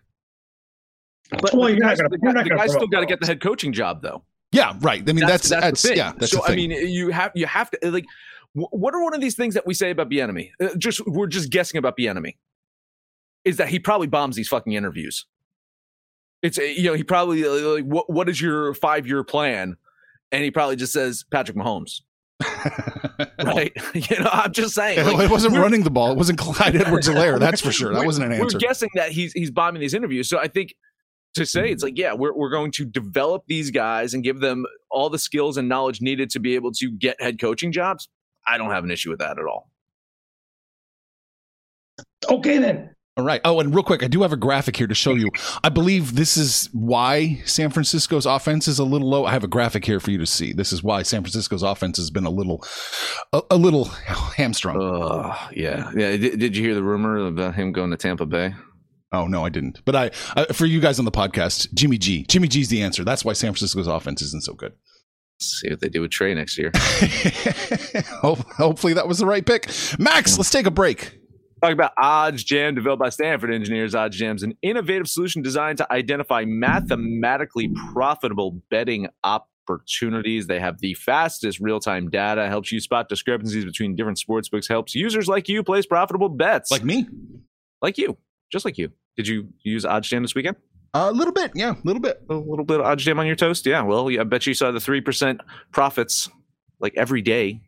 But, 1.31 1.53
Well, 1.53 1.63
the 1.67 1.73
you're 1.73 1.79
not 1.79 1.89
guys, 1.89 1.97
gonna- 1.97 2.09
the, 2.09 2.19
you're 2.23 2.33
guy- 2.33 2.43
the 2.43 2.49
guy's 2.49 2.71
still 2.73 2.87
got 2.87 3.01
to 3.01 3.05
get 3.05 3.19
the 3.19 3.27
head 3.27 3.39
coaching 3.41 3.71
job, 3.71 4.01
though. 4.01 4.23
Yeah, 4.51 4.73
right. 4.79 5.07
I 5.07 5.13
mean, 5.13 5.27
that's 5.27 5.49
that's, 5.49 5.83
the 5.83 5.89
thing. 5.89 5.97
yeah, 5.97 6.11
that's 6.17 6.31
so 6.31 6.37
the 6.37 6.43
thing. 6.47 6.53
I 6.53 6.55
mean, 6.55 6.71
you 6.89 7.09
have 7.11 7.31
you 7.35 7.45
have 7.45 7.69
to 7.69 7.91
like. 7.91 8.05
Wh- 8.59 8.73
What 8.73 8.93
are 8.93 9.03
one 9.03 9.13
of 9.13 9.21
these 9.21 9.35
things 9.35 9.53
that 9.53 9.65
we 9.65 9.73
say 9.73 9.91
about 9.91 10.09
Bieniemy? 10.09 10.51
Uh, 10.61 10.75
just 10.77 11.01
we're 11.07 11.27
just 11.27 11.49
guessing 11.51 11.77
about 11.77 11.97
Bieniemy. 11.97 12.35
Is 13.45 13.57
that 13.57 13.69
he 13.69 13.79
probably 13.79 14.07
bombs 14.07 14.35
these 14.35 14.49
fucking 14.49 14.73
interviews? 14.73 15.25
It's 16.41 16.57
uh, 16.59 16.63
you 16.63 16.83
know 16.83 16.93
he 16.93 17.03
probably 17.03 17.45
uh, 17.45 17.51
like 17.51 17.83
what 17.85 18.09
what 18.09 18.29
is 18.29 18.39
your 18.41 18.73
five 18.73 19.07
year 19.07 19.23
plan, 19.23 19.77
and 20.31 20.43
he 20.43 20.51
probably 20.51 20.75
just 20.75 20.93
says 20.93 21.25
Patrick 21.31 21.57
Mahomes, 21.57 22.01
right? 23.43 23.71
you 23.93 24.19
know, 24.19 24.29
I'm 24.31 24.51
just 24.53 24.75
saying. 24.75 25.05
like, 25.05 25.25
it 25.25 25.31
wasn't 25.31 25.55
running 25.57 25.83
the 25.83 25.89
ball. 25.89 26.11
It 26.11 26.17
wasn't 26.17 26.39
Clyde 26.39 26.75
Edwards-Helaire. 26.75 27.39
That's 27.41 27.61
for 27.61 27.71
sure. 27.71 27.93
That 27.93 28.05
wasn't 28.05 28.27
an 28.27 28.33
answer. 28.33 28.55
We're 28.55 28.59
guessing 28.59 28.89
that 28.95 29.11
he's 29.11 29.33
he's 29.33 29.51
bombing 29.51 29.81
these 29.81 29.93
interviews. 29.93 30.29
So 30.29 30.39
I 30.39 30.47
think 30.47 30.75
to 31.35 31.45
say 31.45 31.69
it's 31.71 31.83
like, 31.83 31.97
yeah, 31.97 32.13
we're 32.13 32.33
we're 32.33 32.49
going 32.49 32.71
to 32.71 32.85
develop 32.85 33.43
these 33.47 33.71
guys 33.71 34.13
and 34.13 34.23
give 34.23 34.39
them 34.39 34.65
all 34.91 35.09
the 35.09 35.19
skills 35.19 35.57
and 35.57 35.67
knowledge 35.69 36.01
needed 36.01 36.29
to 36.31 36.39
be 36.39 36.55
able 36.55 36.71
to 36.73 36.91
get 36.91 37.21
head 37.21 37.39
coaching 37.39 37.71
jobs. 37.71 38.07
I 38.49 38.57
don't 38.57 38.71
have 38.71 38.83
an 38.83 38.91
issue 38.91 39.09
with 39.09 39.19
that 39.19 39.37
at 39.37 39.45
all. 39.45 39.69
Okay, 42.29 42.57
then. 42.57 42.95
All 43.17 43.25
right. 43.25 43.41
Oh, 43.43 43.59
and 43.59 43.75
real 43.75 43.83
quick, 43.83 44.01
I 44.01 44.07
do 44.07 44.21
have 44.21 44.31
a 44.31 44.37
graphic 44.37 44.77
here 44.77 44.87
to 44.87 44.95
show 44.95 45.13
you. 45.13 45.29
I 45.61 45.67
believe 45.67 46.15
this 46.15 46.37
is 46.37 46.69
why 46.71 47.41
San 47.43 47.69
Francisco's 47.69 48.25
offense 48.25 48.67
is 48.67 48.79
a 48.79 48.85
little 48.85 49.09
low. 49.09 49.25
I 49.25 49.31
have 49.31 49.43
a 49.43 49.47
graphic 49.47 49.83
here 49.83 49.99
for 49.99 50.11
you 50.11 50.17
to 50.19 50.25
see. 50.25 50.53
This 50.53 50.71
is 50.71 50.81
why 50.81 51.03
San 51.03 51.21
Francisco's 51.21 51.61
offense 51.61 51.97
has 51.97 52.09
been 52.09 52.25
a 52.25 52.29
little, 52.29 52.63
a, 53.33 53.41
a 53.51 53.57
little 53.57 53.85
hamstrung. 53.85 54.77
Oh 54.79 55.35
yeah, 55.51 55.91
yeah. 55.95 56.15
Did, 56.15 56.39
did 56.39 56.55
you 56.55 56.63
hear 56.63 56.75
the 56.75 56.83
rumor 56.83 57.17
about 57.27 57.55
him 57.55 57.73
going 57.73 57.91
to 57.91 57.97
Tampa 57.97 58.25
Bay? 58.25 58.53
oh 59.11 59.27
no, 59.27 59.45
I 59.45 59.49
didn't. 59.49 59.81
But 59.85 59.95
I, 59.95 60.11
I, 60.35 60.45
for 60.53 60.65
you 60.65 60.79
guys 60.79 60.99
on 60.99 61.05
the 61.05 61.11
podcast, 61.11 61.73
Jimmy 61.73 61.97
G. 61.97 62.23
Jimmy 62.27 62.47
G's 62.47 62.69
the 62.69 62.81
answer. 62.81 63.03
That's 63.03 63.25
why 63.25 63.33
San 63.33 63.51
Francisco's 63.51 63.87
offense 63.87 64.21
isn't 64.21 64.43
so 64.43 64.53
good. 64.53 64.73
See 65.41 65.69
what 65.69 65.79
they 65.79 65.89
do 65.89 66.01
with 66.01 66.11
Trey 66.11 66.33
next 66.33 66.57
year. 66.57 66.71
Hopefully 68.21 68.93
that 68.93 69.07
was 69.07 69.19
the 69.19 69.25
right 69.25 69.45
pick. 69.45 69.69
Max, 69.97 70.37
let's 70.37 70.49
take 70.49 70.65
a 70.65 70.71
break. 70.71 71.19
Talk 71.61 71.73
about 71.73 71.91
Odds 71.97 72.43
Jam, 72.43 72.75
developed 72.75 73.01
by 73.01 73.09
Stanford 73.09 73.51
engineers. 73.51 73.93
Odds 73.93 74.17
Jam's 74.17 74.43
an 74.43 74.53
innovative 74.61 75.09
solution 75.09 75.41
designed 75.41 75.77
to 75.79 75.91
identify 75.91 76.45
mathematically 76.45 77.69
profitable 77.91 78.61
betting 78.69 79.07
opportunities. 79.25 80.47
They 80.47 80.59
have 80.59 80.79
the 80.79 80.93
fastest 80.93 81.59
real 81.59 81.81
time 81.81 82.09
data, 82.09 82.47
helps 82.47 82.71
you 82.71 82.79
spot 82.79 83.09
discrepancies 83.09 83.65
between 83.65 83.95
different 83.95 84.21
sportsbooks, 84.25 84.69
helps 84.69 84.95
users 84.95 85.27
like 85.27 85.49
you 85.49 85.63
place 85.63 85.85
profitable 85.85 86.29
bets. 86.29 86.71
Like 86.71 86.85
me, 86.85 87.07
like 87.81 87.97
you, 87.97 88.17
just 88.51 88.63
like 88.63 88.77
you. 88.77 88.91
Did 89.17 89.27
you 89.27 89.49
use 89.63 89.83
Odds 89.83 90.07
Jam 90.07 90.21
this 90.21 90.33
weekend? 90.33 90.55
A 90.93 91.11
little 91.11 91.33
bit. 91.33 91.51
Yeah, 91.55 91.71
a 91.71 91.83
little 91.83 92.01
bit. 92.01 92.21
A 92.29 92.33
little 92.33 92.65
bit 92.65 92.79
of 92.79 92.85
Odds 92.85 93.03
Jam 93.03 93.19
on 93.19 93.27
your 93.27 93.35
toast? 93.35 93.65
Yeah. 93.65 93.81
Well, 93.81 94.09
I 94.09 94.23
bet 94.23 94.45
you 94.45 94.53
saw 94.53 94.71
the 94.71 94.79
3% 94.79 95.39
profits 95.71 96.29
like 96.79 96.93
every 96.95 97.21
day 97.21 97.61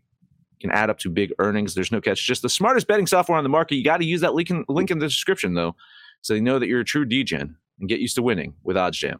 can 0.60 0.72
add 0.72 0.90
up 0.90 1.00
to 1.00 1.10
big 1.10 1.34
earnings. 1.40 1.74
There's 1.74 1.92
no 1.92 2.00
catch. 2.02 2.26
Just 2.26 2.42
the 2.42 2.50
smartest 2.50 2.88
betting 2.88 3.08
software 3.08 3.38
on 3.38 3.44
the 3.44 3.50
market. 3.50 3.76
You 3.76 3.84
got 3.84 3.98
to 3.98 4.06
use 4.06 4.22
that 4.22 4.34
link 4.34 4.50
in, 4.50 4.64
link 4.70 4.92
in 4.92 5.00
the 5.00 5.08
description, 5.08 5.56
though, 5.56 5.76
so 6.22 6.34
they 6.34 6.42
know 6.42 6.60
that 6.60 6.68
you're 6.68 6.82
a 6.82 6.86
true 6.86 7.06
DGen 7.06 7.56
and 7.80 7.90
get 7.90 8.00
used 8.00 8.16
to 8.16 8.22
winning 8.22 8.54
with 8.64 8.78
Odds 8.78 8.98
Jam. 8.98 9.20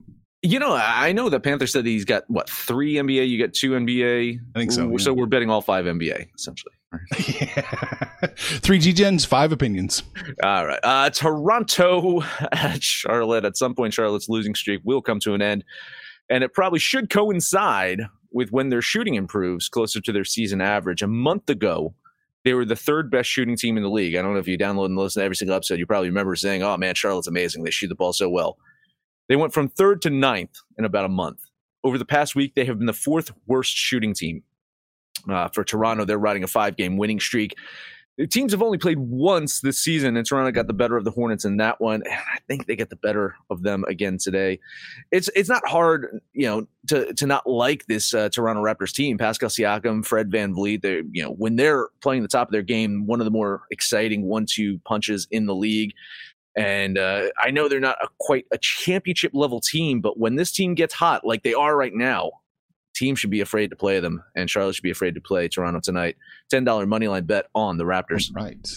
You 0.43 0.57
know, 0.57 0.73
I 0.73 1.11
know 1.11 1.29
that 1.29 1.41
Panther 1.41 1.67
said 1.67 1.85
he's 1.85 2.05
got 2.05 2.23
what 2.27 2.49
three 2.49 2.95
NBA. 2.95 3.29
You 3.29 3.39
got 3.39 3.53
two 3.53 3.71
NBA. 3.71 4.39
I 4.55 4.59
think 4.59 4.71
so, 4.71 4.89
yeah. 4.89 4.97
So 4.97 5.13
we're 5.13 5.27
betting 5.27 5.49
all 5.49 5.61
five 5.61 5.85
NBA 5.85 6.29
essentially. 6.35 6.73
yeah. 7.39 8.09
Three 8.35 8.79
G 8.79 8.91
gens, 8.91 9.23
five 9.23 9.51
opinions. 9.51 10.03
All 10.43 10.65
right. 10.65 10.79
Uh, 10.83 11.09
Toronto 11.09 12.21
at 12.51 12.83
Charlotte. 12.83 13.45
At 13.45 13.55
some 13.55 13.75
point, 13.75 13.93
Charlotte's 13.93 14.29
losing 14.29 14.55
streak 14.55 14.81
will 14.83 15.01
come 15.01 15.19
to 15.21 15.33
an 15.33 15.41
end. 15.41 15.63
And 16.29 16.43
it 16.43 16.53
probably 16.53 16.79
should 16.79 17.09
coincide 17.09 18.01
with 18.31 18.51
when 18.51 18.69
their 18.69 18.81
shooting 18.81 19.15
improves 19.15 19.69
closer 19.69 20.01
to 20.01 20.11
their 20.11 20.23
season 20.25 20.61
average. 20.61 21.01
A 21.01 21.07
month 21.07 21.49
ago, 21.49 21.93
they 22.43 22.53
were 22.53 22.65
the 22.65 22.75
third 22.75 23.11
best 23.11 23.29
shooting 23.29 23.55
team 23.55 23.77
in 23.77 23.83
the 23.83 23.89
league. 23.89 24.15
I 24.15 24.21
don't 24.21 24.33
know 24.33 24.39
if 24.39 24.47
you 24.47 24.57
download 24.57 24.85
and 24.85 24.97
listen 24.97 25.21
to 25.21 25.25
every 25.25 25.35
single 25.35 25.55
episode. 25.55 25.79
You 25.79 25.85
probably 25.85 26.09
remember 26.09 26.35
saying, 26.35 26.63
oh 26.63 26.77
man, 26.77 26.95
Charlotte's 26.95 27.27
amazing. 27.27 27.63
They 27.63 27.71
shoot 27.71 27.87
the 27.89 27.95
ball 27.95 28.13
so 28.13 28.29
well. 28.29 28.57
They 29.31 29.37
went 29.37 29.53
from 29.53 29.69
third 29.69 30.01
to 30.01 30.09
ninth 30.09 30.57
in 30.77 30.83
about 30.83 31.05
a 31.05 31.07
month. 31.07 31.45
Over 31.85 31.97
the 31.97 32.03
past 32.03 32.35
week, 32.35 32.53
they 32.53 32.65
have 32.65 32.79
been 32.79 32.85
the 32.85 32.91
fourth 32.91 33.31
worst 33.47 33.73
shooting 33.73 34.13
team. 34.13 34.43
Uh, 35.25 35.47
for 35.53 35.63
Toronto, 35.63 36.03
they're 36.03 36.17
riding 36.17 36.43
a 36.43 36.47
five 36.47 36.75
game 36.75 36.97
winning 36.97 37.21
streak. 37.21 37.55
The 38.17 38.27
teams 38.27 38.51
have 38.51 38.61
only 38.61 38.77
played 38.77 38.99
once 38.99 39.61
this 39.61 39.79
season, 39.79 40.17
and 40.17 40.27
Toronto 40.27 40.51
got 40.51 40.67
the 40.67 40.73
better 40.73 40.97
of 40.97 41.05
the 41.05 41.11
Hornets 41.11 41.45
in 41.45 41.55
that 41.57 41.79
one. 41.79 42.03
And 42.03 42.13
I 42.35 42.39
think 42.49 42.65
they 42.65 42.75
get 42.75 42.89
the 42.89 42.97
better 42.97 43.35
of 43.49 43.63
them 43.63 43.85
again 43.87 44.17
today. 44.17 44.59
It's 45.13 45.29
it's 45.33 45.47
not 45.47 45.65
hard, 45.65 46.19
you 46.33 46.47
know, 46.47 46.67
to 46.87 47.13
to 47.13 47.25
not 47.25 47.47
like 47.47 47.85
this 47.85 48.13
uh, 48.13 48.27
Toronto 48.27 48.61
Raptors 48.61 48.91
team. 48.91 49.17
Pascal 49.17 49.47
Siakam, 49.47 50.05
Fred 50.05 50.29
VanVleet, 50.29 50.81
they 50.81 51.03
you 51.13 51.23
know 51.23 51.31
when 51.31 51.55
they're 51.55 51.87
playing 52.01 52.23
the 52.23 52.27
top 52.27 52.49
of 52.49 52.51
their 52.51 52.63
game, 52.63 53.05
one 53.05 53.21
of 53.21 53.25
the 53.25 53.31
more 53.31 53.61
exciting 53.71 54.23
one-two 54.23 54.79
punches 54.79 55.25
in 55.31 55.45
the 55.45 55.55
league. 55.55 55.93
And 56.57 56.97
uh, 56.97 57.29
I 57.39 57.51
know 57.51 57.69
they're 57.69 57.79
not 57.79 57.97
a, 58.01 58.07
quite 58.19 58.45
a 58.51 58.57
championship 58.57 59.31
level 59.33 59.61
team, 59.61 60.01
but 60.01 60.19
when 60.19 60.35
this 60.35 60.51
team 60.51 60.75
gets 60.75 60.93
hot, 60.93 61.25
like 61.25 61.43
they 61.43 61.53
are 61.53 61.77
right 61.77 61.93
now, 61.93 62.31
teams 62.93 63.19
should 63.19 63.29
be 63.29 63.41
afraid 63.41 63.69
to 63.69 63.75
play 63.75 63.99
them, 63.99 64.21
and 64.35 64.49
Charlotte 64.49 64.75
should 64.75 64.83
be 64.83 64.91
afraid 64.91 65.15
to 65.15 65.21
play 65.21 65.47
Toronto 65.47 65.79
tonight. 65.79 66.17
Ten 66.49 66.65
dollar 66.65 66.85
money 66.85 67.07
line 67.07 67.23
bet 67.23 67.45
on 67.55 67.77
the 67.77 67.85
Raptors. 67.85 68.35
Right. 68.35 68.67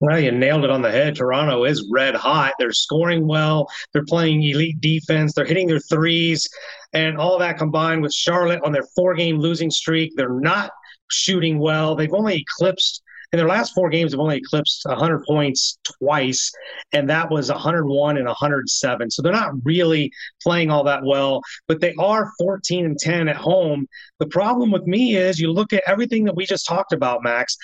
Well, 0.00 0.18
you 0.18 0.32
nailed 0.32 0.64
it 0.64 0.70
on 0.70 0.82
the 0.82 0.90
head. 0.90 1.14
Toronto 1.14 1.62
is 1.62 1.88
red 1.92 2.16
hot. 2.16 2.54
They're 2.58 2.72
scoring 2.72 3.28
well. 3.28 3.68
They're 3.92 4.04
playing 4.04 4.42
elite 4.42 4.80
defense. 4.80 5.32
They're 5.32 5.44
hitting 5.44 5.68
their 5.68 5.78
threes, 5.78 6.48
and 6.92 7.16
all 7.16 7.38
that 7.38 7.56
combined 7.56 8.02
with 8.02 8.12
Charlotte 8.12 8.60
on 8.64 8.72
their 8.72 8.86
four-game 8.96 9.38
losing 9.38 9.70
streak. 9.70 10.12
They're 10.16 10.40
not 10.40 10.72
shooting 11.08 11.60
well. 11.60 11.94
They've 11.94 12.12
only 12.12 12.38
eclipsed 12.42 13.01
in 13.32 13.38
their 13.38 13.48
last 13.48 13.72
four 13.74 13.88
games 13.88 14.12
have 14.12 14.20
only 14.20 14.36
eclipsed 14.36 14.82
100 14.84 15.24
points 15.24 15.78
twice, 15.84 16.52
and 16.92 17.08
that 17.08 17.30
was 17.30 17.50
101 17.50 18.18
and 18.18 18.26
107. 18.26 19.10
So 19.10 19.22
they're 19.22 19.32
not 19.32 19.54
really 19.64 20.12
playing 20.42 20.70
all 20.70 20.84
that 20.84 21.02
well, 21.02 21.40
but 21.66 21.80
they 21.80 21.94
are 21.98 22.30
14 22.38 22.84
and 22.84 22.98
10 22.98 23.28
at 23.28 23.36
home. 23.36 23.86
The 24.18 24.26
problem 24.26 24.70
with 24.70 24.86
me 24.86 25.16
is 25.16 25.40
you 25.40 25.50
look 25.50 25.72
at 25.72 25.82
everything 25.86 26.24
that 26.24 26.36
we 26.36 26.44
just 26.44 26.66
talked 26.66 26.92
about, 26.92 27.22
Max, 27.22 27.56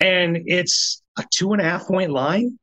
and 0.00 0.38
it's 0.44 1.02
a 1.18 1.24
two 1.34 1.52
and 1.52 1.60
a 1.60 1.64
half 1.64 1.86
point 1.86 2.10
line. 2.10 2.58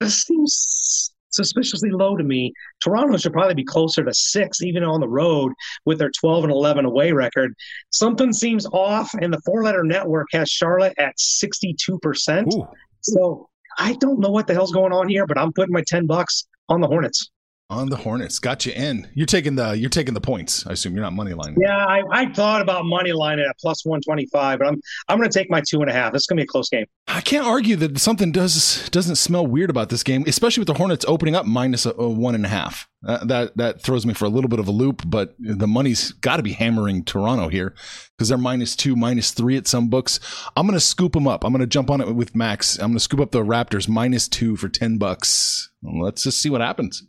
This 0.00 0.22
seems 0.22 1.13
suspiciously 1.34 1.90
low 1.90 2.16
to 2.16 2.24
me. 2.24 2.52
Toronto 2.82 3.16
should 3.16 3.32
probably 3.32 3.54
be 3.54 3.64
closer 3.64 4.04
to 4.04 4.14
six, 4.14 4.62
even 4.62 4.82
on 4.82 5.00
the 5.00 5.08
road 5.08 5.52
with 5.84 5.98
their 5.98 6.10
12 6.18 6.44
and 6.44 6.52
11 6.52 6.84
away 6.84 7.12
record. 7.12 7.54
Something 7.90 8.32
seems 8.32 8.66
off, 8.66 9.10
and 9.20 9.32
the 9.32 9.40
four 9.44 9.62
letter 9.62 9.84
network 9.84 10.28
has 10.32 10.48
Charlotte 10.48 10.94
at 10.98 11.14
62%. 11.18 12.54
Ooh. 12.54 12.66
So 13.02 13.48
I 13.78 13.94
don't 13.94 14.20
know 14.20 14.30
what 14.30 14.46
the 14.46 14.54
hell's 14.54 14.72
going 14.72 14.92
on 14.92 15.08
here, 15.08 15.26
but 15.26 15.38
I'm 15.38 15.52
putting 15.52 15.72
my 15.72 15.84
10 15.86 16.06
bucks 16.06 16.46
on 16.68 16.80
the 16.80 16.86
Hornets 16.86 17.30
on 17.70 17.88
the 17.88 17.96
Hornets. 17.96 18.38
Got 18.38 18.66
you 18.66 18.72
in. 18.72 19.08
You're 19.14 19.26
taking 19.26 19.56
the 19.56 19.72
you're 19.72 19.90
taking 19.90 20.14
the 20.14 20.20
points. 20.20 20.66
I 20.66 20.72
assume 20.72 20.94
you're 20.94 21.02
not 21.02 21.12
money 21.12 21.32
line. 21.32 21.56
Yeah, 21.58 21.76
I, 21.76 22.02
I 22.10 22.32
thought 22.32 22.60
about 22.60 22.84
money 22.84 23.12
line 23.12 23.38
at 23.38 23.56
plus 23.58 23.84
one 23.84 24.00
twenty 24.02 24.26
five, 24.26 24.58
but 24.58 24.68
I'm 24.68 24.80
I'm 25.08 25.18
going 25.18 25.28
to 25.28 25.38
take 25.38 25.50
my 25.50 25.62
two 25.66 25.80
and 25.80 25.90
a 25.90 25.92
half. 25.92 26.14
It's 26.14 26.26
going 26.26 26.36
to 26.36 26.42
be 26.42 26.44
a 26.44 26.46
close 26.46 26.68
game. 26.68 26.86
I 27.08 27.20
can't 27.20 27.46
argue 27.46 27.76
that 27.76 27.98
something 27.98 28.32
does 28.32 28.88
doesn't 28.90 29.16
smell 29.16 29.46
weird 29.46 29.70
about 29.70 29.88
this 29.88 30.02
game, 30.02 30.24
especially 30.26 30.60
with 30.60 30.68
the 30.68 30.74
Hornets 30.74 31.04
opening 31.08 31.34
up 31.34 31.46
minus 31.46 31.86
a, 31.86 31.90
a 31.90 32.08
one 32.08 32.34
and 32.34 32.44
a 32.44 32.48
half. 32.48 32.88
Uh, 33.06 33.22
that 33.24 33.56
that 33.56 33.82
throws 33.82 34.06
me 34.06 34.14
for 34.14 34.24
a 34.24 34.30
little 34.30 34.48
bit 34.48 34.58
of 34.58 34.68
a 34.68 34.70
loop, 34.70 35.02
but 35.06 35.34
the 35.38 35.66
money's 35.66 36.12
got 36.12 36.36
to 36.38 36.42
be 36.42 36.52
hammering 36.52 37.04
Toronto 37.04 37.48
here 37.48 37.74
because 38.16 38.28
they're 38.28 38.38
minus 38.38 38.74
two, 38.76 38.96
minus 38.96 39.30
three 39.30 39.56
at 39.56 39.66
some 39.66 39.88
books. 39.88 40.20
I'm 40.56 40.66
going 40.66 40.78
to 40.78 40.84
scoop 40.84 41.12
them 41.12 41.28
up. 41.28 41.44
I'm 41.44 41.52
going 41.52 41.60
to 41.60 41.66
jump 41.66 41.90
on 41.90 42.00
it 42.00 42.14
with 42.14 42.34
Max. 42.34 42.78
I'm 42.78 42.88
going 42.88 42.94
to 42.94 43.00
scoop 43.00 43.20
up 43.20 43.32
the 43.32 43.44
Raptors 43.44 43.88
minus 43.88 44.28
two 44.28 44.56
for 44.56 44.68
ten 44.68 44.96
bucks. 44.96 45.70
Let's 45.82 46.22
just 46.22 46.40
see 46.40 46.48
what 46.48 46.62
happens. 46.62 47.02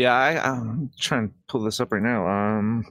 Yeah, 0.00 0.14
I, 0.14 0.50
I'm 0.50 0.90
trying 0.98 1.28
to 1.28 1.34
pull 1.48 1.62
this 1.62 1.78
up 1.80 1.92
right 1.92 2.02
now. 2.02 2.26
Um, 2.26 2.84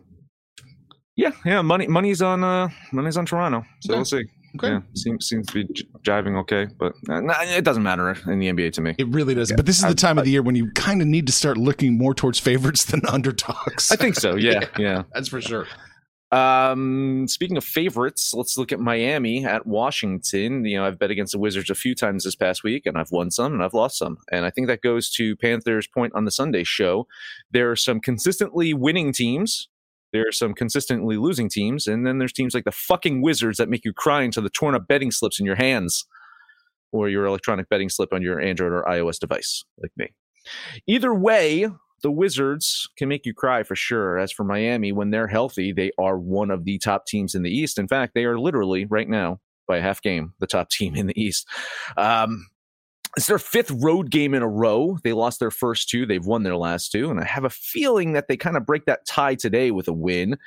yeah, 1.16 1.32
yeah, 1.44 1.62
money, 1.62 1.88
money's 1.88 2.22
on, 2.22 2.44
uh, 2.44 2.70
money's 2.92 3.18
on 3.18 3.26
Toronto. 3.26 3.66
So 3.82 3.94
okay. 3.94 3.98
we'll 3.98 4.06
see. 4.06 4.24
Okay. 4.56 4.70
Yeah, 4.70 4.80
seems 4.96 5.28
seems 5.28 5.46
to 5.48 5.54
be 5.54 5.66
jiving 6.02 6.36
okay, 6.40 6.68
but 6.80 6.94
uh, 7.08 7.22
it 7.42 7.64
doesn't 7.64 7.84
matter 7.84 8.10
in 8.28 8.40
the 8.40 8.52
NBA 8.52 8.74
to 8.74 8.82
me. 8.82 8.96
It 8.98 9.08
really 9.10 9.36
doesn't. 9.36 9.54
Yeah. 9.54 9.58
But 9.58 9.66
this 9.66 9.78
is 9.78 9.88
the 9.88 9.94
time 9.94 10.18
I, 10.18 10.22
of 10.22 10.26
the 10.26 10.32
year 10.32 10.42
when 10.42 10.56
you 10.56 10.72
kind 10.72 11.02
of 11.02 11.08
need 11.08 11.28
to 11.28 11.34
start 11.34 11.58
looking 11.58 11.98
more 11.98 12.16
towards 12.16 12.40
favorites 12.40 12.86
than 12.86 13.02
underdogs. 13.10 13.92
I 13.92 13.96
think 13.96 14.16
so. 14.16 14.36
Yeah, 14.36 14.52
yeah, 14.62 14.68
yeah. 14.78 15.04
that's 15.14 15.28
for 15.28 15.42
sure. 15.42 15.68
Um, 16.32 17.28
speaking 17.28 17.58
of 17.58 17.64
favorites, 17.64 18.34
let's 18.36 18.58
look 18.58 18.72
at 18.72 18.80
Miami 18.80 19.46
at 19.46 19.66
Washington. 19.66 20.64
You 20.64 20.78
know, 20.78 20.86
I've 20.86 21.00
bet 21.00 21.10
against 21.12 21.32
the 21.32 21.40
Wizards 21.40 21.70
a 21.70 21.76
few 21.76 21.96
times 21.96 22.24
this 22.24 22.36
past 22.36 22.64
week, 22.64 22.86
and 22.86 22.98
I've 22.98 23.12
won 23.12 23.32
some 23.32 23.54
and 23.54 23.64
I've 23.64 23.74
lost 23.74 23.98
some. 23.98 24.18
And 24.32 24.46
I 24.46 24.52
think 24.52 24.68
that 24.68 24.82
goes 24.82 25.10
to 25.12 25.36
Panthers' 25.38 25.88
point 25.88 26.14
on 26.14 26.26
the 26.26 26.32
Sunday 26.32 26.64
show. 26.64 27.08
There 27.52 27.72
are 27.72 27.76
some 27.76 28.00
consistently 28.00 28.74
winning 28.74 29.12
teams. 29.12 29.70
There 30.12 30.28
are 30.28 30.32
some 30.32 30.54
consistently 30.54 31.18
losing 31.18 31.50
teams, 31.50 31.86
and 31.86 32.06
then 32.06 32.18
there's 32.18 32.34
teams 32.34 32.56
like 32.56 32.64
the 32.64 32.72
fucking 32.72 33.22
Wizards 33.22 33.58
that 33.60 33.70
make 33.70 33.86
you 33.86 33.94
cry 33.94 34.24
until 34.24 34.42
the 34.42 34.50
torn 34.50 34.74
up 34.74 34.88
betting 34.88 35.12
slips 35.12 35.40
in 35.40 35.46
your 35.46 35.56
hands, 35.56 36.06
or 36.92 37.10
your 37.10 37.26
electronic 37.26 37.70
betting 37.70 37.90
slip 37.90 38.12
on 38.12 38.24
your 38.24 38.40
Android 38.40 38.72
or 38.72 38.84
iOS 38.84 39.20
device, 39.20 39.64
like 39.82 39.92
me. 39.96 40.08
Either 40.88 41.14
way, 41.14 41.68
the 42.02 42.12
Wizards 42.12 42.90
can 42.98 43.10
make 43.10 43.26
you 43.26 43.34
cry 43.34 43.64
for 43.64 43.76
sure. 43.76 44.18
As 44.18 44.32
for 44.32 44.44
Miami, 44.44 44.92
when 44.92 45.10
they're 45.12 45.28
healthy, 45.28 45.72
they 45.72 45.92
are 45.98 46.18
one 46.18 46.52
of 46.52 46.66
the 46.66 46.78
top 46.78 47.06
teams 47.06 47.36
in 47.36 47.44
the 47.44 47.52
East. 47.52 47.78
In 47.78 47.88
fact, 47.88 48.14
they 48.14 48.26
are 48.26 48.40
literally 48.40 48.86
right 48.86 49.08
now 49.08 49.40
by 49.68 49.78
a 49.78 49.82
half 49.82 50.02
game 50.02 50.34
the 50.40 50.48
top 50.48 50.70
team 50.72 50.96
in 50.96 51.08
the 51.08 51.22
East. 51.22 51.48
Um, 51.98 52.48
it's 53.18 53.26
their 53.26 53.40
fifth 53.40 53.72
road 53.72 54.12
game 54.12 54.34
in 54.34 54.44
a 54.44 54.48
row. 54.48 54.98
They 55.04 55.14
lost 55.14 55.40
their 55.40 55.52
first 55.52 55.90
two. 55.90 56.06
They've 56.06 56.26
won 56.26 56.44
their 56.44 56.58
last 56.58 56.92
two. 56.92 57.10
And 57.10 57.20
I 57.20 57.26
have 57.26 57.44
a 57.44 57.50
feeling 57.50 58.14
that 58.14 58.28
they 58.28 58.38
kind 58.38 58.56
of 58.56 58.66
break 58.66 58.86
that 58.86 59.06
tie 59.08 59.36
today 59.36 59.72
with 59.72 59.88
a 59.88 59.94
win. 59.94 60.38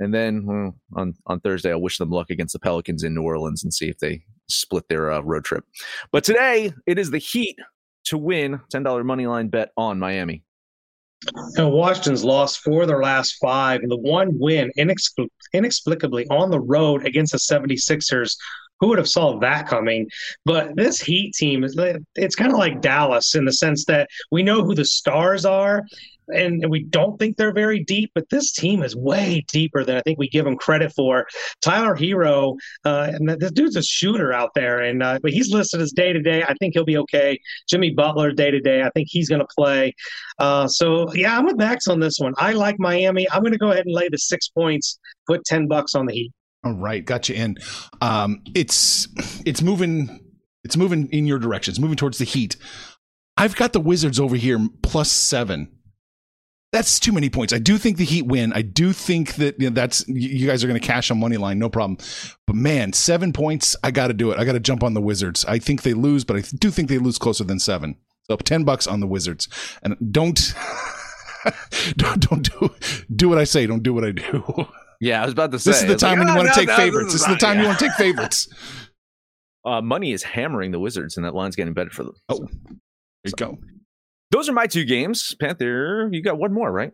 And 0.00 0.12
then 0.12 0.44
well, 0.46 0.74
on, 0.96 1.14
on 1.26 1.40
Thursday, 1.40 1.70
I'll 1.70 1.80
wish 1.80 1.98
them 1.98 2.10
luck 2.10 2.30
against 2.30 2.52
the 2.52 2.58
Pelicans 2.58 3.04
in 3.04 3.14
New 3.14 3.22
Orleans 3.22 3.62
and 3.62 3.72
see 3.72 3.88
if 3.88 3.98
they 3.98 4.22
split 4.48 4.88
their 4.88 5.12
uh, 5.12 5.20
road 5.20 5.44
trip. 5.44 5.64
But 6.10 6.24
today, 6.24 6.72
it 6.86 6.98
is 6.98 7.10
the 7.10 7.18
Heat 7.18 7.56
to 8.04 8.18
win 8.18 8.60
$10 8.74 9.04
money 9.04 9.26
line 9.26 9.48
bet 9.48 9.70
on 9.76 9.98
Miami. 9.98 10.42
And 11.56 11.70
Washington's 11.70 12.24
lost 12.24 12.60
four 12.60 12.82
of 12.82 12.88
their 12.88 13.02
last 13.02 13.36
five, 13.40 13.82
and 13.82 13.90
the 13.90 13.96
one 13.96 14.38
win 14.38 14.72
inexpl- 14.78 15.28
inexplicably 15.52 16.26
on 16.28 16.50
the 16.50 16.60
road 16.60 17.06
against 17.06 17.32
the 17.32 17.38
76ers. 17.38 18.36
Who 18.80 18.88
would 18.88 18.98
have 18.98 19.08
saw 19.08 19.38
that 19.40 19.68
coming? 19.68 20.08
But 20.46 20.74
this 20.74 21.00
Heat 21.00 21.34
team 21.34 21.64
it's 22.14 22.34
kind 22.34 22.50
of 22.50 22.58
like 22.58 22.80
Dallas 22.80 23.34
in 23.34 23.44
the 23.44 23.52
sense 23.52 23.84
that 23.84 24.08
we 24.30 24.42
know 24.42 24.64
who 24.64 24.74
the 24.74 24.86
stars 24.86 25.44
are, 25.44 25.84
and 26.34 26.70
we 26.70 26.84
don't 26.84 27.18
think 27.18 27.36
they're 27.36 27.52
very 27.52 27.82
deep, 27.84 28.10
but 28.14 28.28
this 28.30 28.52
team 28.52 28.82
is 28.82 28.96
way 28.96 29.44
deeper 29.48 29.84
than 29.84 29.96
I 29.96 30.02
think 30.02 30.18
we 30.18 30.28
give 30.28 30.44
them 30.44 30.56
credit 30.56 30.92
for. 30.92 31.26
Tyler 31.60 31.94
Herro, 31.94 32.56
uh, 32.84 33.12
and 33.12 33.28
this 33.28 33.52
dude's 33.52 33.76
a 33.76 33.82
shooter 33.82 34.32
out 34.32 34.50
there, 34.54 34.80
and 34.80 35.02
uh, 35.02 35.18
but 35.22 35.32
he's 35.32 35.52
listed 35.52 35.80
as 35.80 35.92
day 35.92 36.12
to 36.12 36.20
day. 36.20 36.42
I 36.42 36.54
think 36.54 36.74
he'll 36.74 36.84
be 36.84 36.98
okay. 36.98 37.38
Jimmy 37.68 37.90
Butler 37.90 38.32
day 38.32 38.50
to 38.50 38.60
day. 38.60 38.82
I 38.82 38.90
think 38.90 39.08
he's 39.10 39.28
going 39.28 39.40
to 39.40 39.48
play. 39.56 39.94
Uh, 40.38 40.66
so 40.68 41.12
yeah, 41.14 41.36
I'm 41.36 41.46
with 41.46 41.56
Max 41.56 41.88
on 41.88 42.00
this 42.00 42.18
one. 42.18 42.34
I 42.38 42.52
like 42.52 42.76
Miami. 42.78 43.30
I'm 43.30 43.40
going 43.40 43.52
to 43.52 43.58
go 43.58 43.70
ahead 43.70 43.86
and 43.86 43.94
lay 43.94 44.08
the 44.08 44.18
six 44.18 44.48
points. 44.48 44.98
Put 45.26 45.44
ten 45.44 45.68
bucks 45.68 45.94
on 45.94 46.06
the 46.06 46.14
Heat. 46.14 46.32
All 46.64 46.74
right, 46.74 47.04
got 47.04 47.28
you 47.28 47.36
in. 47.36 47.56
Um, 48.00 48.42
it's 48.54 49.08
it's 49.46 49.62
moving. 49.62 50.20
It's 50.62 50.76
moving 50.76 51.08
in 51.08 51.26
your 51.26 51.38
direction. 51.38 51.72
It's 51.72 51.80
moving 51.80 51.96
towards 51.96 52.18
the 52.18 52.24
Heat. 52.24 52.56
I've 53.36 53.56
got 53.56 53.72
the 53.72 53.80
Wizards 53.80 54.20
over 54.20 54.36
here 54.36 54.58
plus 54.82 55.10
seven 55.10 55.72
that's 56.72 57.00
too 57.00 57.12
many 57.12 57.28
points. 57.28 57.52
I 57.52 57.58
do 57.58 57.78
think 57.78 57.96
the 57.96 58.04
Heat 58.04 58.26
win. 58.26 58.52
I 58.52 58.62
do 58.62 58.92
think 58.92 59.34
that 59.36 59.58
you 59.58 59.68
know, 59.68 59.74
that's 59.74 60.06
you 60.08 60.46
guys 60.46 60.62
are 60.62 60.68
going 60.68 60.80
to 60.80 60.86
cash 60.86 61.10
on 61.10 61.18
money 61.18 61.36
line, 61.36 61.58
no 61.58 61.68
problem. 61.68 61.98
But 62.46 62.56
man, 62.56 62.92
seven 62.92 63.32
points. 63.32 63.74
I 63.82 63.90
got 63.90 64.08
to 64.08 64.14
do 64.14 64.30
it. 64.30 64.38
I 64.38 64.44
got 64.44 64.52
to 64.52 64.60
jump 64.60 64.82
on 64.82 64.94
the 64.94 65.00
Wizards. 65.00 65.44
I 65.46 65.58
think 65.58 65.82
they 65.82 65.94
lose, 65.94 66.24
but 66.24 66.36
I 66.36 66.40
do 66.58 66.70
think 66.70 66.88
they 66.88 66.98
lose 66.98 67.18
closer 67.18 67.44
than 67.44 67.58
seven. 67.58 67.96
So 68.24 68.36
ten 68.36 68.64
bucks 68.64 68.86
on 68.86 69.00
the 69.00 69.06
Wizards, 69.06 69.48
and 69.82 69.96
don't 70.12 70.54
don't 71.96 72.28
don't 72.28 72.48
do 72.48 72.74
do 73.14 73.28
what 73.28 73.38
I 73.38 73.44
say. 73.44 73.66
Don't 73.66 73.82
do 73.82 73.92
what 73.92 74.04
I 74.04 74.12
do. 74.12 74.44
Yeah, 75.02 75.22
I 75.22 75.24
was 75.24 75.32
about 75.32 75.50
to 75.52 75.58
say. 75.58 75.70
This 75.70 75.80
is 75.80 75.88
the 75.88 75.96
time 75.96 76.18
like, 76.18 76.26
when 76.26 76.28
you 76.28 76.34
oh, 76.34 76.44
want 76.44 76.48
to 76.48 76.60
no, 76.60 76.60
take 76.60 76.68
no, 76.68 76.76
favorites. 76.76 77.12
This 77.14 77.22
is, 77.22 77.26
this 77.26 77.32
is 77.32 77.40
the 77.40 77.46
time 77.46 77.56
yeah. 77.56 77.62
you 77.62 77.68
want 77.68 77.78
to 77.78 77.84
take 77.86 77.94
favorites. 77.94 78.48
Uh, 79.62 79.82
money 79.82 80.12
is 80.12 80.22
hammering 80.22 80.70
the 80.70 80.78
Wizards, 80.78 81.18
and 81.18 81.26
that 81.26 81.34
line's 81.34 81.54
getting 81.54 81.74
better 81.74 81.90
for 81.90 82.02
them. 82.02 82.14
Oh, 82.30 82.38
there 82.38 82.78
you 83.24 83.30
so. 83.30 83.36
go. 83.36 83.58
Those 84.30 84.48
are 84.48 84.52
my 84.52 84.66
two 84.66 84.84
games. 84.84 85.34
Panther, 85.40 86.08
you 86.12 86.22
got 86.22 86.38
one 86.38 86.52
more, 86.52 86.70
right? 86.70 86.92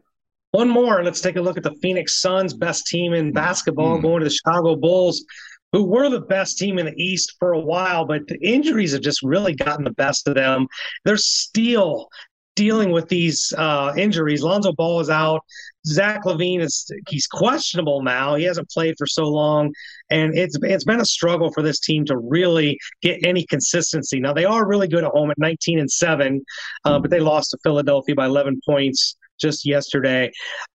One 0.52 0.68
more. 0.68 1.04
Let's 1.04 1.20
take 1.20 1.36
a 1.36 1.40
look 1.42 1.56
at 1.56 1.62
the 1.62 1.74
Phoenix 1.82 2.20
Suns, 2.20 2.54
best 2.54 2.86
team 2.86 3.12
in 3.12 3.32
basketball, 3.32 3.98
mm. 3.98 4.02
going 4.02 4.20
to 4.20 4.24
the 4.24 4.30
Chicago 4.30 4.74
Bulls, 4.74 5.24
who 5.72 5.84
were 5.84 6.08
the 6.08 6.20
best 6.20 6.56
team 6.56 6.78
in 6.78 6.86
the 6.86 6.94
East 6.96 7.34
for 7.38 7.52
a 7.52 7.60
while, 7.60 8.06
but 8.06 8.26
the 8.28 8.38
injuries 8.40 8.92
have 8.92 9.02
just 9.02 9.22
really 9.22 9.54
gotten 9.54 9.84
the 9.84 9.90
best 9.90 10.26
of 10.28 10.34
them. 10.34 10.66
They're 11.04 11.18
still 11.18 12.08
dealing 12.56 12.90
with 12.90 13.08
these 13.08 13.52
uh, 13.56 13.92
injuries. 13.96 14.42
Lonzo 14.42 14.72
Ball 14.72 15.00
is 15.00 15.10
out. 15.10 15.44
Zach 15.86 16.24
LaVine 16.24 16.60
is 16.60 16.90
he's 17.08 17.28
questionable 17.28 18.02
now. 18.02 18.34
He 18.34 18.42
hasn't 18.42 18.68
played 18.70 18.96
for 18.98 19.06
so 19.06 19.28
long, 19.28 19.72
and 20.10 20.36
it's 20.36 20.58
it's 20.62 20.84
been 20.84 21.00
a 21.00 21.04
struggle 21.04 21.52
for 21.52 21.62
this 21.62 21.78
team 21.78 22.04
to 22.06 22.16
really 22.16 22.76
get 23.02 23.24
any 23.24 23.46
consistency. 23.46 24.18
Now 24.18 24.32
they 24.32 24.44
are 24.44 24.66
really 24.66 24.88
good 24.88 25.04
at 25.04 25.12
home 25.12 25.30
at 25.30 25.38
19 25.38 25.78
and 25.78 25.90
seven, 25.90 26.42
uh, 26.84 26.98
but 26.98 27.10
they 27.12 27.20
lost 27.20 27.50
to 27.50 27.58
Philadelphia 27.62 28.16
by 28.16 28.26
11 28.26 28.60
points 28.66 29.16
just 29.38 29.66
yesterday. 29.66 30.32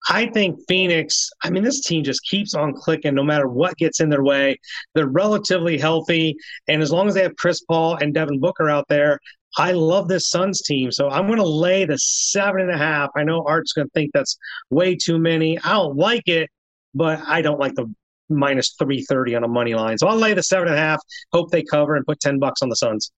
I 0.08 0.26
think 0.26 0.58
Phoenix, 0.68 1.30
I 1.42 1.50
mean, 1.50 1.62
this 1.62 1.82
team 1.82 2.02
just 2.02 2.24
keeps 2.24 2.54
on 2.54 2.74
clicking 2.74 3.14
no 3.14 3.22
matter 3.22 3.46
what 3.48 3.76
gets 3.76 4.00
in 4.00 4.08
their 4.08 4.24
way. 4.24 4.58
They're 4.94 5.06
relatively 5.06 5.78
healthy. 5.78 6.36
And 6.66 6.82
as 6.82 6.90
long 6.90 7.08
as 7.08 7.14
they 7.14 7.22
have 7.22 7.36
Chris 7.36 7.60
Paul 7.60 7.96
and 7.96 8.12
Devin 8.12 8.40
Booker 8.40 8.68
out 8.68 8.88
there, 8.88 9.20
I 9.58 9.72
love 9.72 10.08
this 10.08 10.30
Suns 10.30 10.62
team. 10.62 10.92
So 10.92 11.08
I'm 11.08 11.26
going 11.26 11.38
to 11.38 11.46
lay 11.46 11.84
the 11.84 11.98
seven 11.98 12.62
and 12.62 12.70
a 12.70 12.78
half. 12.78 13.10
I 13.16 13.24
know 13.24 13.44
Art's 13.46 13.72
going 13.72 13.88
to 13.88 13.92
think 13.92 14.12
that's 14.14 14.38
way 14.70 14.96
too 14.96 15.18
many. 15.18 15.58
I 15.58 15.72
don't 15.72 15.96
like 15.96 16.26
it, 16.26 16.48
but 16.94 17.20
I 17.26 17.42
don't 17.42 17.58
like 17.58 17.74
the 17.74 17.92
minus 18.30 18.74
330 18.78 19.34
on 19.34 19.44
a 19.44 19.48
money 19.48 19.74
line. 19.74 19.98
So 19.98 20.06
I'll 20.06 20.16
lay 20.16 20.32
the 20.32 20.42
seven 20.42 20.68
and 20.68 20.76
a 20.76 20.80
half, 20.80 21.00
hope 21.32 21.50
they 21.50 21.62
cover, 21.62 21.96
and 21.96 22.06
put 22.06 22.20
10 22.20 22.38
bucks 22.38 22.62
on 22.62 22.68
the 22.68 22.76
Suns. 22.76 23.10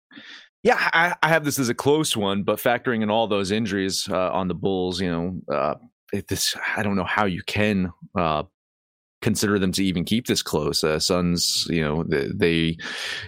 Yeah, 0.62 0.76
I, 0.79 1.14
I, 1.22 1.29
have 1.29 1.44
this 1.44 1.59
as 1.59 1.70
a 1.70 1.74
close 1.74 2.16
one, 2.16 2.42
but 2.42 2.59
factoring 2.59 3.03
in 3.03 3.11
all 3.11 3.26
those 3.26 3.50
injuries 3.50 4.07
uh, 4.11 4.31
on 4.31 4.46
the 4.46 4.55
Bulls, 4.55 5.00
you 5.00 5.11
know, 5.11 5.55
uh, 5.55 5.74
this 6.29 6.55
I 6.76 6.83
don't 6.83 6.96
know 6.96 7.05
how 7.05 7.24
you 7.24 7.42
can 7.46 7.92
uh, 8.14 8.42
consider 9.22 9.59
them 9.59 9.72
to 9.72 9.85
even 9.85 10.05
keep 10.05 10.26
this 10.26 10.42
close. 10.42 10.85
Uh, 10.85 10.98
Suns, 10.98 11.66
you 11.70 11.81
know, 11.81 12.05
they, 12.05 12.29
they, 12.35 12.76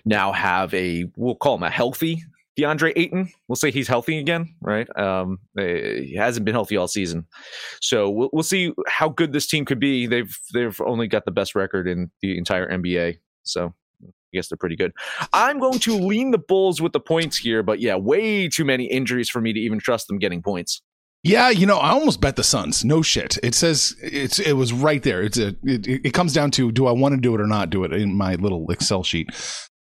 now 0.04 0.32
have 0.32 0.74
a 0.74 1.06
we'll 1.16 1.34
call 1.34 1.56
them 1.56 1.62
a 1.62 1.70
healthy 1.70 2.22
DeAndre 2.58 2.92
Ayton. 2.96 3.30
We'll 3.48 3.56
say 3.56 3.70
he's 3.70 3.88
healthy 3.88 4.18
again, 4.18 4.54
right? 4.60 4.88
Um, 4.98 5.38
he 5.56 6.14
hasn't 6.16 6.44
been 6.44 6.54
healthy 6.54 6.76
all 6.76 6.88
season, 6.88 7.26
so 7.80 8.10
we'll, 8.10 8.30
we'll 8.32 8.42
see 8.42 8.72
how 8.86 9.08
good 9.08 9.32
this 9.32 9.46
team 9.46 9.64
could 9.64 9.80
be. 9.80 10.06
They've 10.06 10.36
they've 10.52 10.78
only 10.84 11.08
got 11.08 11.24
the 11.24 11.30
best 11.30 11.54
record 11.54 11.88
in 11.88 12.10
the 12.20 12.36
entire 12.36 12.68
NBA, 12.68 13.18
so 13.42 13.74
I 14.02 14.08
guess 14.32 14.48
they're 14.48 14.58
pretty 14.58 14.76
good. 14.76 14.92
I'm 15.32 15.58
going 15.58 15.78
to 15.80 15.94
lean 15.96 16.30
the 16.30 16.38
Bulls 16.38 16.80
with 16.80 16.92
the 16.92 17.00
points 17.00 17.38
here, 17.38 17.62
but 17.62 17.80
yeah, 17.80 17.96
way 17.96 18.48
too 18.48 18.64
many 18.64 18.84
injuries 18.84 19.30
for 19.30 19.40
me 19.40 19.52
to 19.52 19.60
even 19.60 19.78
trust 19.78 20.08
them 20.08 20.18
getting 20.18 20.42
points. 20.42 20.82
Yeah, 21.24 21.50
you 21.50 21.66
know, 21.66 21.78
I 21.78 21.90
almost 21.90 22.20
bet 22.20 22.34
the 22.34 22.42
Suns. 22.42 22.84
No 22.84 23.00
shit. 23.00 23.38
It 23.44 23.54
says 23.54 23.94
it's 24.02 24.40
it 24.40 24.54
was 24.54 24.72
right 24.72 25.02
there. 25.02 25.22
It's 25.22 25.38
a 25.38 25.48
it, 25.62 25.86
it 25.86 26.14
comes 26.14 26.32
down 26.32 26.50
to 26.52 26.72
do 26.72 26.86
I 26.86 26.92
want 26.92 27.14
to 27.14 27.20
do 27.20 27.32
it 27.34 27.40
or 27.40 27.46
not 27.46 27.70
do 27.70 27.84
it 27.84 27.92
in 27.92 28.14
my 28.14 28.34
little 28.34 28.68
Excel 28.70 29.04
sheet. 29.04 29.30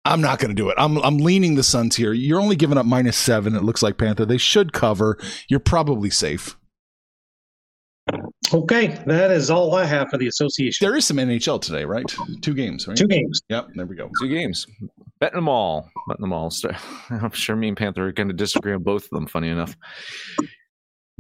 I'm 0.05 0.21
not 0.21 0.39
going 0.39 0.49
to 0.49 0.55
do 0.55 0.69
it. 0.69 0.75
I'm 0.79 0.99
I'm 0.99 1.19
leaning 1.19 1.55
the 1.55 1.63
Suns 1.63 1.97
here. 1.97 2.13
You're 2.13 2.41
only 2.41 2.57
giving 2.57 2.79
up 2.79 2.87
minus 2.87 3.17
seven. 3.17 3.55
It 3.55 3.63
looks 3.63 3.83
like 3.83 3.99
Panther. 3.99 4.27
They 4.27 4.39
should 4.39 4.73
cover. 4.73 5.17
You're 5.49 5.61
probably 5.61 6.11
safe. 6.11 6.57
Okay, 8.53 9.01
that 9.07 9.31
is 9.31 9.49
all 9.49 9.75
I 9.77 9.85
have 9.85 10.11
for 10.11 10.19
the 10.19 10.27
association. 10.27 10.85
There 10.85 10.97
is 10.97 11.07
some 11.07 11.19
NHL 11.19 11.61
today, 11.63 11.85
right? 11.85 12.05
Two 12.43 12.53
games, 12.53 12.87
right? 12.89 12.97
Two 12.97 13.07
games. 13.07 13.41
Yep, 13.49 13.69
there 13.75 13.87
we 13.87 13.95
go. 13.95 14.11
Two 14.21 14.29
games. 14.29 14.67
Betting 15.21 15.37
them 15.37 15.49
all. 15.49 15.89
Betting 16.09 16.23
them 16.23 16.33
all. 16.33 16.53
I'm 17.11 17.31
sure 17.31 17.55
me 17.55 17.69
and 17.69 17.77
Panther 17.77 18.09
are 18.09 18.13
going 18.13 18.29
to 18.29 18.35
disagree 18.35 18.75
on 18.75 18.83
both 18.83 19.05
of 19.05 19.11
them, 19.11 19.29
funny 19.29 19.49
enough. 19.49 19.77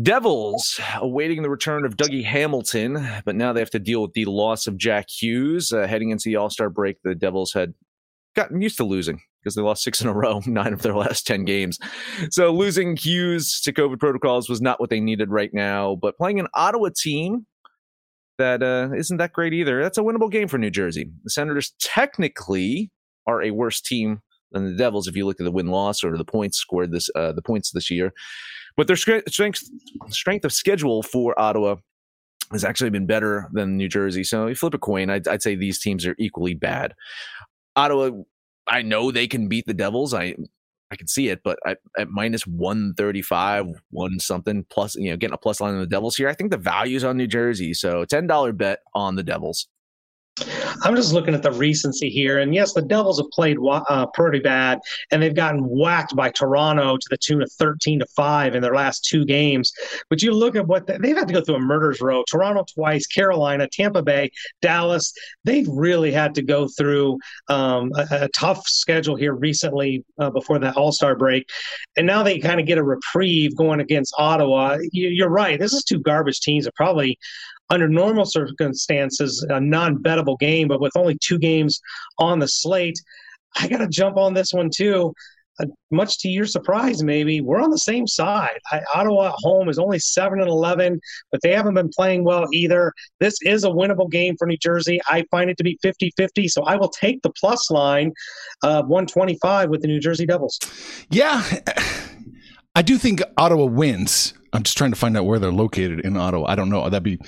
Devils 0.03 0.81
awaiting 0.97 1.42
the 1.42 1.51
return 1.51 1.85
of 1.85 1.97
Dougie 1.97 2.25
Hamilton, 2.25 3.07
but 3.25 3.37
now 3.37 3.53
they 3.53 3.61
have 3.61 3.71
to 3.71 3.79
deal 3.79 4.03
with 4.03 4.14
the 4.14 4.25
loss 4.25 4.66
of 4.66 4.77
Jack 4.77 5.07
Hughes. 5.09 5.73
Uh, 5.73 5.87
heading 5.87 6.11
into 6.11 6.25
the 6.25 6.37
All 6.37 6.51
Star 6.51 6.68
break, 6.68 6.97
the 7.05 7.14
Devils 7.14 7.53
had 7.53 7.75
gotten 8.35 8.61
used 8.61 8.77
to 8.79 8.85
losing 8.85 9.21
because 9.42 9.55
they 9.55 9.62
lost 9.62 9.83
six 9.83 10.01
in 10.01 10.09
a 10.09 10.12
row, 10.12 10.40
nine 10.47 10.73
of 10.73 10.83
their 10.83 10.95
last 10.95 11.27
10 11.27 11.45
games. 11.45 11.79
So 12.31 12.53
losing 12.53 12.97
Hughes 12.97 13.61
to 13.62 13.73
COVID 13.73 13.99
protocols 13.99 14.49
was 14.49 14.61
not 14.61 14.81
what 14.81 14.90
they 14.90 15.01
needed 15.01 15.31
right 15.31 15.51
now. 15.53 15.97
But 16.01 16.16
playing 16.16 16.40
an 16.40 16.49
Ottawa 16.55 16.90
team 16.97 17.47
that 18.38 18.62
uh, 18.62 18.88
not 18.88 19.18
that 19.18 19.33
great 19.33 19.53
either, 19.53 19.83
that's 19.83 19.99
a 19.99 20.03
winnable 20.03 20.31
game 20.31 20.49
for 20.49 20.59
New 20.59 20.71
Jersey. 20.71 21.11
The 21.25 21.31
Senators 21.31 21.75
technically 21.81 22.90
are 23.27 23.42
a 23.42 23.51
worse 23.51 23.81
team 23.81 24.21
than 24.53 24.64
the 24.64 24.77
Devils 24.77 25.09
if 25.09 25.16
you 25.16 25.27
look 25.27 25.40
at 25.40 25.45
the 25.45 25.53
win 25.53 25.66
loss 25.66 26.05
or 26.05 26.16
the 26.16 26.25
points 26.25 26.59
scored 26.59 26.92
this 26.92 27.11
uh, 27.14 27.33
the 27.33 27.42
points 27.42 27.71
this 27.73 27.90
year. 27.90 28.12
But 28.77 28.87
their 28.87 28.97
strength 28.97 29.29
strength 30.11 30.45
of 30.45 30.53
schedule 30.53 31.03
for 31.03 31.38
Ottawa 31.38 31.77
has 32.53 32.64
actually 32.64 32.90
been 32.90 33.07
better 33.07 33.49
than 33.53 33.77
New 33.77 33.88
Jersey. 33.88 34.25
So 34.25 34.47
you 34.47 34.55
flip 34.55 34.75
a 34.75 34.79
coin, 34.79 35.11
I'd, 35.11 35.27
I'd 35.27 35.42
say 35.42 35.55
these 35.55 35.81
teams 35.81 36.07
are 36.07 36.14
equally 36.18 36.55
bad. 36.55 36.95
Ottawa, 37.76 38.11
I 38.66 38.82
know 38.82 39.11
they 39.11 39.26
can 39.26 39.48
beat 39.48 39.66
the 39.66 39.74
Devils. 39.74 40.14
I 40.14 40.35
I 40.92 40.96
can 40.96 41.08
see 41.08 41.28
it, 41.30 41.40
but 41.42 41.58
at, 41.66 41.78
at 41.98 42.11
minus 42.11 42.46
135, 42.46 43.82
one 43.90 44.20
something 44.20 44.66
plus, 44.68 44.94
you 44.94 45.11
know, 45.11 45.16
getting 45.16 45.32
a 45.32 45.38
plus 45.38 45.58
line 45.58 45.72
on 45.72 45.80
the 45.80 45.87
Devils 45.87 46.16
here, 46.16 46.28
I 46.28 46.35
think 46.35 46.50
the 46.50 46.58
value's 46.58 47.02
on 47.02 47.16
New 47.16 47.26
Jersey. 47.26 47.72
So 47.72 48.04
$10 48.04 48.56
bet 48.58 48.80
on 48.94 49.16
the 49.16 49.22
Devils. 49.22 49.68
I'm 50.83 50.97
just 50.97 51.12
looking 51.12 51.35
at 51.35 51.42
the 51.42 51.53
recency 51.53 52.09
here, 52.09 52.38
and 52.38 52.55
yes, 52.55 52.73
the 52.73 52.81
Devils 52.81 53.18
have 53.18 53.31
played 53.31 53.59
uh, 53.62 54.07
pretty 54.14 54.40
bad, 54.40 54.79
and 55.11 55.23
they've 55.23 55.35
gotten 55.35 55.62
whacked 55.68 56.16
by 56.16 56.31
Toronto 56.31 56.97
to 56.97 57.07
the 57.11 57.18
tune 57.18 57.42
of 57.42 57.53
13 57.53 57.99
to 57.99 58.07
five 58.16 58.55
in 58.55 58.62
their 58.62 58.75
last 58.75 59.05
two 59.05 59.27
games. 59.27 59.73
But 60.09 60.23
you 60.23 60.33
look 60.33 60.57
at 60.57 60.66
what 60.66 60.87
the, 60.87 60.99
they've 60.99 61.16
had 61.16 61.29
to 61.29 61.35
go 61.35 61.42
through 61.42 61.57
a 61.57 61.61
murders 61.61 62.01
row: 62.01 62.25
Toronto 62.31 62.64
twice, 62.75 63.07
Carolina, 63.07 63.68
Tampa 63.71 64.03
Bay, 64.03 64.31
Dallas. 64.62 65.12
They've 65.45 65.68
really 65.68 66.12
had 66.12 66.35
to 66.37 66.42
go 66.42 66.66
through 66.66 67.18
um, 67.49 67.92
a, 67.95 68.25
a, 68.25 68.29
tough 68.29 68.66
schedule 68.66 69.16
here 69.16 69.35
recently 69.35 70.03
uh, 70.18 70.31
before 70.31 70.59
that 70.61 70.77
All 70.77 70.92
Star 70.92 71.14
break, 71.14 71.47
and 71.99 72.07
now 72.07 72.23
they 72.23 72.38
kind 72.38 72.59
of 72.59 72.66
get 72.66 72.79
a 72.79 72.85
reprieve 72.85 73.55
going 73.57 73.81
against 73.81 74.14
Ottawa. 74.16 74.79
You, 74.92 75.09
you're 75.09 75.29
right; 75.29 75.61
this 75.61 75.75
is 75.75 75.85
two 75.85 76.01
garbage 76.01 76.40
teams 76.40 76.64
that 76.64 76.75
probably 76.75 77.18
under 77.72 77.88
normal 77.88 78.26
circumstances, 78.26 79.44
a 79.48 79.58
non 79.58 79.96
bettable 79.98 80.38
game, 80.38 80.68
but 80.68 80.80
with 80.80 80.92
only 80.94 81.16
two 81.20 81.38
games 81.38 81.80
on 82.18 82.38
the 82.38 82.46
slate, 82.46 82.98
I 83.56 83.66
got 83.66 83.78
to 83.78 83.88
jump 83.88 84.16
on 84.16 84.35
this 84.35 84.52
one 84.52 84.70
too. 84.74 85.12
Uh, 85.61 85.66
much 85.90 86.18
to 86.18 86.28
your 86.28 86.46
surprise, 86.46 87.02
maybe 87.02 87.42
we're 87.42 87.61
on 87.61 87.70
the 87.70 87.78
same 87.78 88.06
side. 88.06 88.58
I, 88.70 88.80
Ottawa 88.94 89.28
at 89.28 89.35
home 89.37 89.68
is 89.68 89.78
only 89.78 89.98
seven 89.98 90.40
and 90.40 90.48
eleven, 90.48 90.98
but 91.30 91.40
they 91.42 91.52
haven't 91.52 91.74
been 91.74 91.90
playing 91.90 92.24
well 92.24 92.46
either. 92.52 92.92
This 93.20 93.37
is 93.42 93.64
a 93.64 93.68
winnable 93.68 94.11
game 94.11 94.37
for 94.38 94.46
New 94.46 94.56
Jersey. 94.56 95.00
I 95.08 95.24
find 95.30 95.50
it 95.50 95.56
to 95.58 95.64
be 95.64 95.78
50-50, 95.85 96.48
so 96.48 96.62
I 96.64 96.76
will 96.76 96.88
take 96.88 97.20
the 97.22 97.32
plus 97.38 97.70
line 97.70 98.12
of 98.62 98.88
125 98.88 99.68
with 99.68 99.82
the 99.82 99.88
New 99.88 100.00
Jersey 100.00 100.24
Devils. 100.24 100.58
Yeah, 101.11 101.42
I 102.74 102.80
do 102.82 102.96
think 102.96 103.22
Ottawa 103.37 103.66
wins. 103.66 104.32
I'm 104.54 104.62
just 104.62 104.76
trying 104.78 104.92
to 104.92 104.98
find 104.98 105.16
out 105.16 105.26
where 105.26 105.38
they're 105.38 105.52
located 105.52 106.00
in 106.00 106.16
Ottawa. 106.16 106.46
I 106.48 106.54
don't 106.54 106.68
know. 106.68 106.88
That'd 106.88 107.02
be 107.02 107.18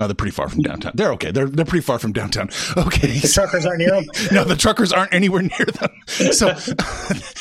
no, 0.00 0.08
they're 0.08 0.14
pretty 0.14 0.32
far 0.32 0.48
from 0.48 0.62
downtown. 0.62 0.92
They're 0.96 1.12
okay. 1.12 1.30
They're 1.30 1.46
they're 1.46 1.64
pretty 1.64 1.84
far 1.84 2.00
from 2.00 2.12
downtown. 2.12 2.50
Okay. 2.76 3.18
The 3.18 3.28
truckers 3.28 3.64
aren't 3.64 3.78
near 3.78 3.90
them. 3.90 4.04
no, 4.32 4.44
the 4.44 4.56
truckers 4.56 4.92
aren't 4.92 5.14
anywhere 5.14 5.42
near 5.42 5.66
them. 5.66 5.90
So 6.32 6.48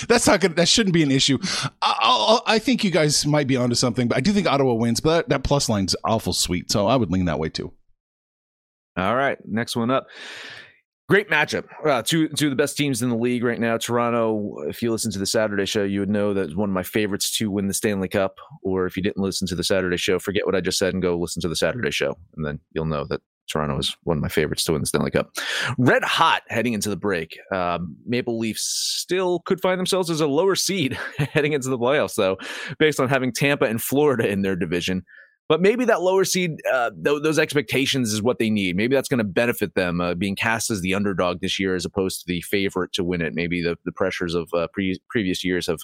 that's 0.08 0.28
not 0.28 0.42
good. 0.42 0.56
That 0.56 0.68
shouldn't 0.68 0.94
be 0.94 1.04
an 1.04 1.12
issue. 1.12 1.38
I, 1.82 2.40
I, 2.46 2.60
think 2.60 2.84
you 2.84 2.92
guys 2.92 3.26
might 3.26 3.48
be 3.48 3.58
onto 3.58 3.76
something, 3.76 4.08
but 4.08 4.18
I 4.18 4.22
do 4.22 4.32
think 4.32 4.48
Ottawa 4.48 4.74
wins. 4.74 5.00
But 5.00 5.10
that, 5.10 5.30
that 5.30 5.44
plus 5.44 5.68
line's 5.70 5.96
awful 6.04 6.34
sweet, 6.34 6.72
so 6.72 6.88
I 6.88 6.96
would 6.96 7.12
lean 7.12 7.26
that 7.26 7.40
way 7.40 7.50
too. 7.50 7.74
All 8.96 9.16
right, 9.16 9.38
next 9.46 9.76
one 9.76 9.90
up. 9.90 10.08
Great 11.10 11.30
matchup. 11.30 11.66
Uh, 11.86 12.02
two 12.02 12.30
two 12.30 12.48
of 12.48 12.52
the 12.52 12.56
best 12.56 12.78
teams 12.78 13.02
in 13.02 13.10
the 13.10 13.18
league 13.18 13.44
right 13.44 13.60
now. 13.60 13.78
Toronto. 13.78 14.56
If 14.68 14.82
you 14.82 14.90
listen 14.90 15.12
to 15.12 15.20
the 15.20 15.26
Saturday 15.26 15.66
show, 15.66 15.84
you 15.84 16.00
would 16.00 16.10
know 16.10 16.34
that 16.34 16.56
one 16.56 16.70
of 16.70 16.74
my 16.74 16.84
favorites 16.84 17.38
to 17.38 17.52
win 17.52 17.68
the 17.68 17.74
Stanley 17.74 18.08
Cup. 18.08 18.38
Or 18.64 18.86
if 18.86 18.96
you 18.96 19.04
didn't 19.04 19.22
listen 19.22 19.46
to 19.48 19.56
the 19.56 19.66
Saturday 19.66 19.98
show, 19.98 20.18
forget 20.18 20.46
what 20.46 20.56
I 20.56 20.62
just 20.62 20.78
said 20.78 20.94
and 20.94 21.04
go 21.04 21.18
listen 21.18 21.42
to 21.42 21.50
the 21.50 21.58
Saturday 21.58 21.92
show, 21.92 22.18
and 22.38 22.46
then 22.46 22.60
you'll 22.72 22.86
know 22.86 23.06
that 23.10 23.22
Toronto 23.50 23.78
is 23.78 23.96
one 24.04 24.18
of 24.18 24.24
my 24.24 24.30
favorites 24.30 24.64
to 24.64 24.72
win 24.72 24.82
the 24.82 24.88
Stanley 24.88 25.12
Cup. 25.12 25.32
Red 25.78 26.04
hot 26.04 26.44
heading 26.48 26.74
into 26.74 26.90
the 26.90 26.96
break. 26.96 27.38
Um, 27.52 27.96
Maple 28.06 28.40
Leafs 28.40 28.64
still 28.64 29.40
could 29.40 29.62
find 29.62 29.78
themselves 29.78 30.10
as 30.10 30.22
a 30.22 30.28
lower 30.28 30.56
seed 30.56 30.94
heading 31.18 31.54
into 31.54 31.70
the 31.70 31.78
playoffs, 31.78 32.16
though, 32.16 32.38
based 32.80 33.00
on 33.00 33.10
having 33.10 33.32
Tampa 33.32 33.66
and 33.66 33.82
Florida 33.82 34.28
in 34.28 34.42
their 34.42 34.56
division. 34.56 35.04
But 35.50 35.62
maybe 35.62 35.86
that 35.86 36.02
lower 36.02 36.24
seed, 36.24 36.62
uh, 36.72 36.92
th- 36.92 37.22
those 37.22 37.38
expectations 37.38 38.14
is 38.14 38.22
what 38.22 38.40
they 38.40 38.50
need. 38.50 38.76
Maybe 38.76 38.96
that's 38.96 39.10
going 39.10 39.20
to 39.20 39.24
benefit 39.26 39.76
them 39.76 40.00
uh, 40.00 40.16
being 40.16 40.36
cast 40.36 40.72
as 40.72 40.82
the 40.82 40.94
underdog 40.94 41.42
this 41.42 41.60
year 41.60 41.76
as 41.76 41.86
opposed 41.86 42.22
to 42.22 42.28
the 42.28 42.42
favorite 42.42 42.94
to 42.94 43.04
win 43.04 43.22
it. 43.22 43.34
Maybe 43.34 43.62
the, 43.62 43.78
the 43.84 43.92
pressures 43.92 44.36
of 44.36 44.50
uh, 44.54 44.68
pre- 44.74 45.02
previous 45.10 45.44
years 45.44 45.68
have 45.68 45.82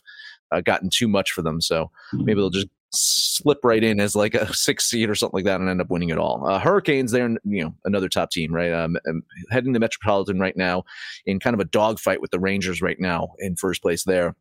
uh, 0.52 0.62
gotten 0.62 0.90
too 0.90 1.08
much 1.08 1.32
for 1.32 1.42
them. 1.42 1.60
So 1.60 1.92
maybe 2.14 2.36
they'll 2.36 2.50
just 2.50 2.70
slip 2.92 3.60
right 3.64 3.84
in 3.84 4.00
as 4.00 4.16
like 4.16 4.34
a 4.34 4.52
six 4.54 4.86
seed 4.86 5.10
or 5.10 5.16
something 5.16 5.38
like 5.38 5.46
that 5.46 5.60
and 5.60 5.70
end 5.70 5.82
up 5.82 5.90
winning 5.90 6.10
it 6.10 6.18
all. 6.18 6.48
Uh, 6.48 6.60
Hurricanes, 6.60 7.12
they're 7.12 7.30
you 7.44 7.64
know 7.64 7.76
another 7.86 8.10
top 8.10 8.32
team, 8.32 8.54
right? 8.54 8.72
Um, 8.72 8.98
um, 9.08 9.24
heading 9.52 9.74
to 9.74 9.80
Metropolitan 9.80 10.40
right 10.40 10.56
now 10.58 10.84
in 11.26 11.40
kind 11.40 11.54
of 11.54 11.60
a 11.60 11.66
dogfight 11.66 12.22
with 12.22 12.32
the 12.32 12.40
Rangers 12.40 12.82
right 12.82 13.00
now 13.00 13.30
in 13.40 13.56
first 13.56 13.82
place 13.82 14.04
there 14.06 14.36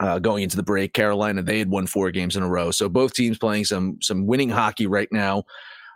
uh, 0.00 0.18
going 0.18 0.42
into 0.42 0.56
the 0.56 0.62
break. 0.62 0.92
Carolina, 0.92 1.42
they 1.42 1.58
had 1.58 1.70
won 1.70 1.86
four 1.86 2.10
games 2.10 2.36
in 2.36 2.42
a 2.42 2.48
row. 2.48 2.70
So 2.70 2.88
both 2.88 3.14
teams 3.14 3.38
playing 3.38 3.66
some 3.66 3.98
some 4.00 4.26
winning 4.26 4.50
hockey 4.50 4.86
right 4.86 5.08
now. 5.12 5.44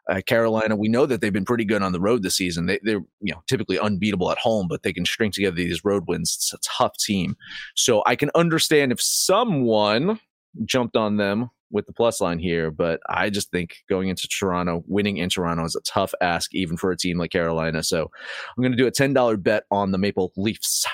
Uh, 0.09 0.21
Carolina, 0.27 0.77
we 0.77 0.89
know 0.89 1.07
that 1.07 1.23
they've 1.23 1.33
been 1.33 1.47
pretty 1.47 1.65
good 1.65 1.81
on 1.81 1.93
the 1.93 2.01
road 2.01 2.23
this 2.23 2.37
season. 2.37 2.67
They, 2.67 2.79
they're 2.83 3.03
you 3.21 3.33
know 3.33 3.43
typically 3.47 3.79
unbeatable 3.79 4.31
at 4.31 4.39
home, 4.39 4.69
but 4.69 4.83
they 4.83 4.93
can 4.93 5.07
string 5.07 5.31
together 5.31 5.57
these 5.57 5.85
road 5.85 6.05
wins. 6.07 6.35
It's 6.37 6.53
a 6.53 6.59
tough 6.63 6.97
team, 6.99 7.37
so 7.75 8.03
I 8.07 8.15
can 8.15 8.31
understand 8.35 8.93
if 8.93 9.01
someone 9.01 10.21
jumped 10.67 10.97
on 10.97 11.17
them 11.17 11.51
with 11.71 11.87
the 11.87 11.93
plus 11.93 12.21
line 12.21 12.39
here, 12.39 12.71
but 12.71 13.01
I 13.09 13.31
just 13.31 13.51
think 13.51 13.79
going 13.89 14.09
into 14.09 14.29
Toronto, 14.29 14.85
winning 14.87 15.17
in 15.17 15.29
Toronto 15.29 15.65
is 15.65 15.75
a 15.75 15.81
tough 15.81 16.15
ask, 16.21 16.55
even 16.55 16.77
for 16.77 16.93
a 16.93 16.97
team 16.97 17.19
like 17.19 17.33
Carolina. 17.33 17.83
So 17.83 18.03
I'm 18.03 18.63
going 18.63 18.73
to 18.73 18.79
do 18.79 18.87
a 18.87 18.93
$10 18.93 19.43
bet 19.43 19.65
on 19.73 19.91
the 19.91 19.99
Maple 19.99 20.33
Leafs. 20.37 20.87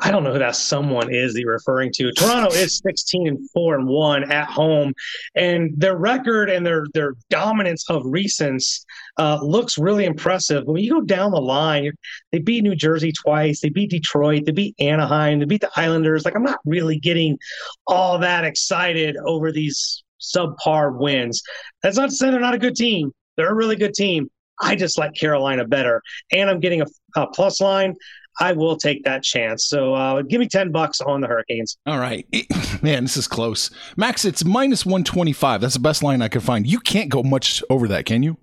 I 0.00 0.10
don't 0.10 0.24
know 0.24 0.32
who 0.32 0.38
that 0.38 0.56
someone 0.56 1.12
is 1.12 1.34
that 1.34 1.40
you're 1.40 1.52
referring 1.52 1.92
to. 1.96 2.10
Toronto 2.12 2.54
is 2.54 2.78
16 2.78 3.28
and 3.28 3.50
4 3.50 3.74
and 3.76 3.86
1 3.86 4.32
at 4.32 4.48
home, 4.48 4.94
and 5.34 5.70
their 5.76 5.96
record 5.96 6.48
and 6.48 6.64
their 6.64 6.86
their 6.94 7.14
dominance 7.28 7.88
of 7.90 8.02
recents 8.04 8.84
uh, 9.18 9.38
looks 9.42 9.76
really 9.76 10.06
impressive. 10.06 10.64
When 10.64 10.82
you 10.82 10.90
go 10.90 11.00
down 11.02 11.30
the 11.30 11.40
line, 11.40 11.92
they 12.32 12.38
beat 12.38 12.62
New 12.62 12.74
Jersey 12.74 13.12
twice, 13.12 13.60
they 13.60 13.68
beat 13.68 13.90
Detroit, 13.90 14.46
they 14.46 14.52
beat 14.52 14.74
Anaheim, 14.78 15.40
they 15.40 15.44
beat 15.44 15.60
the 15.60 15.70
Islanders. 15.76 16.24
Like 16.24 16.36
I'm 16.36 16.42
not 16.42 16.60
really 16.64 16.98
getting 16.98 17.38
all 17.86 18.18
that 18.20 18.44
excited 18.44 19.16
over 19.26 19.52
these 19.52 20.02
subpar 20.20 20.98
wins. 20.98 21.42
That's 21.82 21.98
not 21.98 22.08
to 22.08 22.16
say 22.16 22.30
they're 22.30 22.40
not 22.40 22.54
a 22.54 22.58
good 22.58 22.76
team. 22.76 23.12
They're 23.36 23.50
a 23.50 23.54
really 23.54 23.76
good 23.76 23.94
team. 23.94 24.30
I 24.62 24.76
just 24.76 24.98
like 24.98 25.14
Carolina 25.14 25.66
better, 25.66 26.00
and 26.32 26.48
I'm 26.48 26.60
getting 26.60 26.80
a, 26.80 26.86
a 27.16 27.26
plus 27.26 27.60
line. 27.60 27.94
I 28.40 28.52
will 28.52 28.76
take 28.76 29.04
that 29.04 29.22
chance. 29.22 29.66
So 29.66 29.94
uh, 29.94 30.22
give 30.22 30.40
me 30.40 30.48
10 30.48 30.72
bucks 30.72 31.00
on 31.00 31.20
the 31.20 31.26
Hurricanes. 31.26 31.76
All 31.86 31.98
right. 31.98 32.26
Man, 32.82 33.04
this 33.04 33.16
is 33.16 33.28
close. 33.28 33.70
Max, 33.96 34.24
it's 34.24 34.44
minus 34.44 34.84
125. 34.84 35.60
That's 35.60 35.74
the 35.74 35.80
best 35.80 36.02
line 36.02 36.22
I 36.22 36.28
could 36.28 36.42
find. 36.42 36.66
You 36.66 36.80
can't 36.80 37.08
go 37.08 37.22
much 37.22 37.62
over 37.70 37.88
that, 37.88 38.06
can 38.06 38.22
you? 38.22 38.36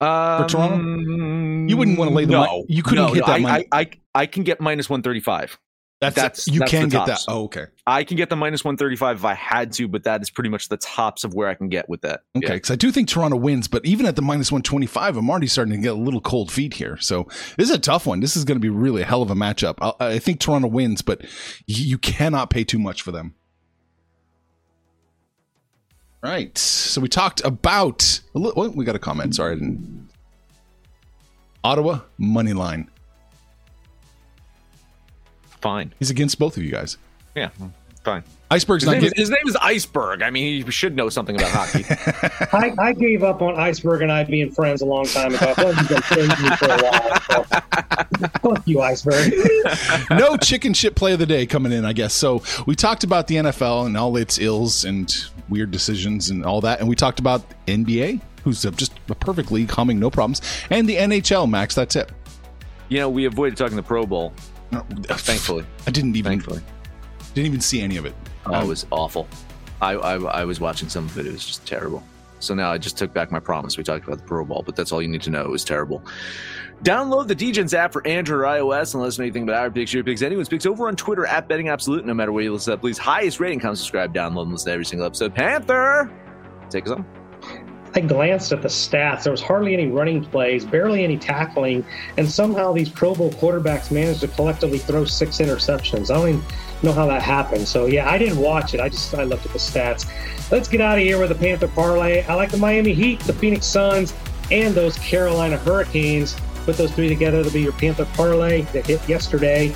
Um, 0.00 0.42
For 0.42 0.48
Toronto? 0.48 1.68
You 1.68 1.76
wouldn't 1.76 1.98
want 1.98 2.10
to 2.10 2.16
lay 2.16 2.24
the 2.24 2.32
no, 2.32 2.42
mi- 2.42 2.66
you 2.68 2.82
couldn't 2.82 3.06
no, 3.06 3.12
hit 3.12 3.20
no, 3.20 3.26
that 3.26 3.32
I, 3.32 3.38
money. 3.38 3.68
I, 3.72 3.80
I, 3.80 3.90
I 4.14 4.26
can 4.26 4.44
get 4.44 4.60
minus 4.60 4.88
135. 4.90 5.58
That's, 6.04 6.14
that's- 6.16 6.48
you 6.48 6.60
that's 6.60 6.70
can 6.70 6.88
get 6.88 7.06
that. 7.06 7.24
Oh, 7.28 7.44
okay. 7.44 7.66
I 7.86 8.04
can 8.04 8.16
get 8.16 8.30
the 8.30 8.36
minus 8.36 8.64
135 8.64 9.18
if 9.18 9.24
I 9.24 9.34
had 9.34 9.72
to, 9.74 9.88
but 9.88 10.04
that 10.04 10.22
is 10.22 10.30
pretty 10.30 10.48
much 10.50 10.68
the 10.68 10.76
tops 10.78 11.24
of 11.24 11.34
where 11.34 11.48
I 11.48 11.54
can 11.54 11.68
get 11.68 11.88
with 11.88 12.00
that. 12.02 12.22
Okay, 12.36 12.46
Yeah. 12.46 12.54
because 12.54 12.70
I 12.70 12.76
do 12.76 12.90
think 12.90 13.08
Toronto 13.08 13.36
wins, 13.36 13.68
but 13.68 13.84
even 13.84 14.06
at 14.06 14.16
the 14.16 14.22
minus 14.22 14.50
125, 14.50 15.16
I'm 15.16 15.28
already 15.28 15.46
starting 15.46 15.72
to 15.74 15.78
get 15.80 15.92
a 15.92 15.94
little 15.98 16.20
cold 16.20 16.50
feet 16.50 16.74
here. 16.74 16.96
So 16.98 17.28
this 17.58 17.68
is 17.68 17.74
a 17.76 17.78
tough 17.78 18.06
one. 18.06 18.20
This 18.20 18.36
is 18.36 18.44
going 18.44 18.56
to 18.56 18.60
be 18.60 18.70
really 18.70 19.02
a 19.02 19.04
hell 19.04 19.22
of 19.22 19.30
a 19.30 19.34
matchup. 19.34 19.74
I, 20.00 20.14
I 20.14 20.18
think 20.18 20.40
Toronto 20.40 20.68
wins, 20.68 21.02
but 21.02 21.22
you 21.66 21.98
cannot 21.98 22.48
pay 22.50 22.64
too 22.64 22.78
much 22.78 23.02
for 23.02 23.12
them. 23.12 23.34
Right. 26.22 26.56
So 26.56 27.00
we 27.00 27.08
talked 27.08 27.44
about. 27.44 28.20
oh, 28.34 28.68
we 28.70 28.84
got 28.84 28.96
a 28.96 28.98
comment. 28.98 29.34
Sorry, 29.34 29.52
I 29.52 29.54
didn't. 29.56 30.08
Ottawa 31.62 32.00
money 32.18 32.52
line. 32.54 32.90
Fine. 35.64 35.94
He's 35.98 36.10
against 36.10 36.38
both 36.38 36.58
of 36.58 36.62
you 36.62 36.70
guys. 36.70 36.98
Yeah, 37.34 37.48
fine. 38.04 38.22
Iceberg's 38.50 38.82
His 38.82 38.86
not 38.86 38.96
name, 38.98 39.04
is, 39.04 39.12
his 39.16 39.30
name 39.30 39.48
is 39.48 39.56
Iceberg. 39.56 40.20
I 40.20 40.28
mean, 40.28 40.62
he 40.62 40.70
should 40.70 40.94
know 40.94 41.08
something 41.08 41.34
about 41.36 41.50
hockey. 41.50 41.86
I, 42.52 42.74
I 42.78 42.92
gave 42.92 43.22
up 43.22 43.40
on 43.40 43.58
Iceberg 43.58 44.02
and 44.02 44.12
I 44.12 44.24
being 44.24 44.50
friends 44.50 44.82
a 44.82 44.84
long 44.84 45.06
time 45.06 45.34
ago. 45.34 45.46
I 45.48 45.54
feel 45.54 45.68
like 45.70 45.76
you've 45.78 45.88
been 45.88 46.02
friends 46.02 46.42
me 46.42 46.56
for 46.56 46.66
a 46.66 46.82
while. 46.82 47.20
So. 47.30 47.44
Fuck 48.42 48.68
you, 48.68 48.82
Iceberg. 48.82 49.32
no 50.10 50.36
chicken 50.36 50.74
shit 50.74 50.94
play 50.96 51.14
of 51.14 51.18
the 51.18 51.24
day 51.24 51.46
coming 51.46 51.72
in, 51.72 51.86
I 51.86 51.94
guess. 51.94 52.12
So 52.12 52.42
we 52.66 52.74
talked 52.74 53.02
about 53.02 53.26
the 53.26 53.36
NFL 53.36 53.86
and 53.86 53.96
all 53.96 54.18
its 54.18 54.38
ills 54.38 54.84
and 54.84 55.10
weird 55.48 55.70
decisions 55.70 56.28
and 56.28 56.44
all 56.44 56.60
that, 56.60 56.80
and 56.80 56.88
we 56.90 56.94
talked 56.94 57.20
about 57.20 57.42
NBA, 57.66 58.20
who's 58.42 58.62
just 58.76 58.92
a 59.08 59.14
perfect 59.14 59.50
league, 59.50 59.70
humming, 59.70 59.98
no 59.98 60.10
problems, 60.10 60.42
and 60.68 60.86
the 60.86 60.96
NHL. 60.96 61.48
Max, 61.48 61.74
that's 61.74 61.96
it. 61.96 62.12
you 62.90 62.98
know, 62.98 63.08
we 63.08 63.24
avoided 63.24 63.56
talking 63.56 63.76
the 63.76 63.82
Pro 63.82 64.04
Bowl, 64.04 64.34
No, 64.74 65.14
thankfully. 65.14 65.64
I 65.86 65.90
didn't 65.90 66.16
even 66.16 66.32
Thankfully. 66.32 66.60
didn't 67.34 67.46
even 67.46 67.60
see 67.60 67.80
any 67.80 67.96
of 67.96 68.06
it. 68.06 68.14
Oh, 68.46 68.52
it 68.52 68.56
um, 68.56 68.68
was 68.68 68.86
awful. 68.90 69.26
I, 69.80 69.92
I 69.92 70.14
I 70.16 70.44
was 70.44 70.60
watching 70.60 70.88
some 70.88 71.04
of 71.06 71.18
it. 71.18 71.26
It 71.26 71.32
was 71.32 71.44
just 71.46 71.66
terrible. 71.66 72.02
So 72.40 72.54
now 72.54 72.70
I 72.70 72.78
just 72.78 72.98
took 72.98 73.12
back 73.14 73.32
my 73.32 73.40
promise. 73.40 73.78
We 73.78 73.84
talked 73.84 74.06
about 74.06 74.18
the 74.18 74.24
Pro 74.24 74.44
Bowl, 74.44 74.62
but 74.64 74.76
that's 74.76 74.92
all 74.92 75.00
you 75.00 75.08
need 75.08 75.22
to 75.22 75.30
know. 75.30 75.42
It 75.42 75.48
was 75.50 75.64
terrible. 75.64 76.02
Download 76.82 77.26
the 77.26 77.34
DJs 77.34 77.72
app 77.72 77.92
for 77.92 78.06
Android 78.06 78.40
or 78.40 78.42
iOS 78.44 78.92
and 78.92 79.02
let 79.02 79.08
us 79.08 79.18
know 79.18 79.24
anything 79.24 79.44
about 79.44 79.56
our 79.56 79.70
picks, 79.70 79.94
your 79.94 80.04
picks, 80.04 80.20
anyone's 80.20 80.48
picks 80.50 80.66
over 80.66 80.88
on 80.88 80.96
Twitter 80.96 81.24
at 81.24 81.48
Betting 81.48 81.68
Absolute. 81.68 82.04
No 82.04 82.12
matter 82.12 82.32
where 82.32 82.42
you 82.44 82.52
listen 82.52 82.72
to 82.72 82.76
that, 82.76 82.80
please 82.82 82.98
highest 82.98 83.40
rating, 83.40 83.60
come 83.60 83.74
subscribe, 83.74 84.12
download, 84.12 84.42
and 84.42 84.52
listen 84.52 84.66
to 84.66 84.72
every 84.72 84.84
single 84.84 85.06
episode. 85.06 85.34
Panther, 85.34 86.12
take 86.68 86.84
us 86.84 86.90
on. 86.90 87.06
I 87.96 88.00
glanced 88.00 88.50
at 88.50 88.60
the 88.60 88.68
stats. 88.68 89.22
There 89.22 89.30
was 89.30 89.40
hardly 89.40 89.72
any 89.72 89.86
running 89.86 90.24
plays, 90.24 90.64
barely 90.64 91.04
any 91.04 91.16
tackling, 91.16 91.84
and 92.16 92.28
somehow 92.28 92.72
these 92.72 92.88
Pro 92.88 93.14
Bowl 93.14 93.30
quarterbacks 93.30 93.92
managed 93.92 94.20
to 94.20 94.28
collectively 94.28 94.78
throw 94.78 95.04
six 95.04 95.38
interceptions. 95.38 96.10
I 96.10 96.14
don't 96.14 96.28
even 96.30 96.42
know 96.82 96.92
how 96.92 97.06
that 97.06 97.22
happened. 97.22 97.68
So 97.68 97.86
yeah, 97.86 98.10
I 98.10 98.18
didn't 98.18 98.38
watch 98.38 98.74
it. 98.74 98.80
I 98.80 98.88
just 98.88 99.14
I 99.14 99.22
looked 99.22 99.46
at 99.46 99.52
the 99.52 99.58
stats. 99.58 100.10
Let's 100.50 100.66
get 100.66 100.80
out 100.80 100.98
of 100.98 101.04
here 101.04 101.20
with 101.20 101.28
the 101.28 101.36
Panther 101.36 101.68
parlay. 101.68 102.24
I 102.24 102.34
like 102.34 102.50
the 102.50 102.56
Miami 102.56 102.94
Heat, 102.94 103.20
the 103.20 103.32
Phoenix 103.32 103.64
Suns, 103.64 104.12
and 104.50 104.74
those 104.74 104.98
Carolina 104.98 105.56
Hurricanes. 105.56 106.36
Put 106.64 106.76
those 106.76 106.90
three 106.92 107.08
together 107.08 107.44
to 107.44 107.50
be 107.50 107.62
your 107.62 107.72
Panther 107.72 108.06
parlay 108.14 108.62
that 108.72 108.86
hit 108.86 109.06
yesterday. 109.08 109.74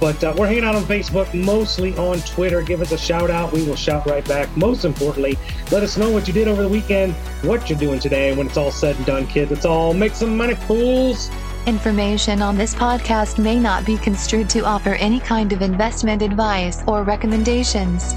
But 0.00 0.24
uh, 0.24 0.34
we're 0.36 0.46
hanging 0.46 0.64
out 0.64 0.74
on 0.74 0.82
Facebook, 0.84 1.32
mostly 1.34 1.94
on 1.98 2.20
Twitter. 2.20 2.62
Give 2.62 2.80
us 2.80 2.90
a 2.90 2.98
shout 2.98 3.30
out. 3.30 3.52
We 3.52 3.62
will 3.64 3.76
shout 3.76 4.06
right 4.06 4.26
back. 4.26 4.54
Most 4.56 4.86
importantly, 4.86 5.38
let 5.70 5.82
us 5.82 5.98
know 5.98 6.10
what 6.10 6.26
you 6.26 6.32
did 6.32 6.48
over 6.48 6.62
the 6.62 6.68
weekend, 6.68 7.12
what 7.42 7.68
you're 7.68 7.78
doing 7.78 8.00
today. 8.00 8.34
When 8.34 8.46
it's 8.46 8.56
all 8.56 8.72
said 8.72 8.96
and 8.96 9.04
done, 9.04 9.26
kids, 9.26 9.52
it's 9.52 9.66
all 9.66 9.92
make 9.92 10.14
some 10.14 10.36
money, 10.36 10.54
fools. 10.54 11.30
Information 11.66 12.40
on 12.40 12.56
this 12.56 12.74
podcast 12.74 13.38
may 13.38 13.58
not 13.60 13.84
be 13.84 13.98
construed 13.98 14.48
to 14.48 14.64
offer 14.64 14.94
any 14.94 15.20
kind 15.20 15.52
of 15.52 15.60
investment 15.60 16.22
advice 16.22 16.82
or 16.86 17.04
recommendations. 17.04 18.14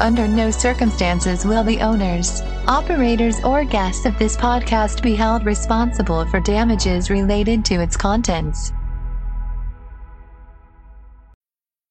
Under 0.00 0.28
no 0.28 0.50
circumstances 0.50 1.44
will 1.46 1.64
the 1.64 1.80
owners, 1.80 2.42
operators, 2.68 3.42
or 3.42 3.64
guests 3.64 4.04
of 4.04 4.16
this 4.18 4.36
podcast 4.36 5.02
be 5.02 5.14
held 5.14 5.46
responsible 5.46 6.26
for 6.26 6.38
damages 6.38 7.10
related 7.10 7.64
to 7.64 7.80
its 7.80 7.96
contents. 7.96 8.72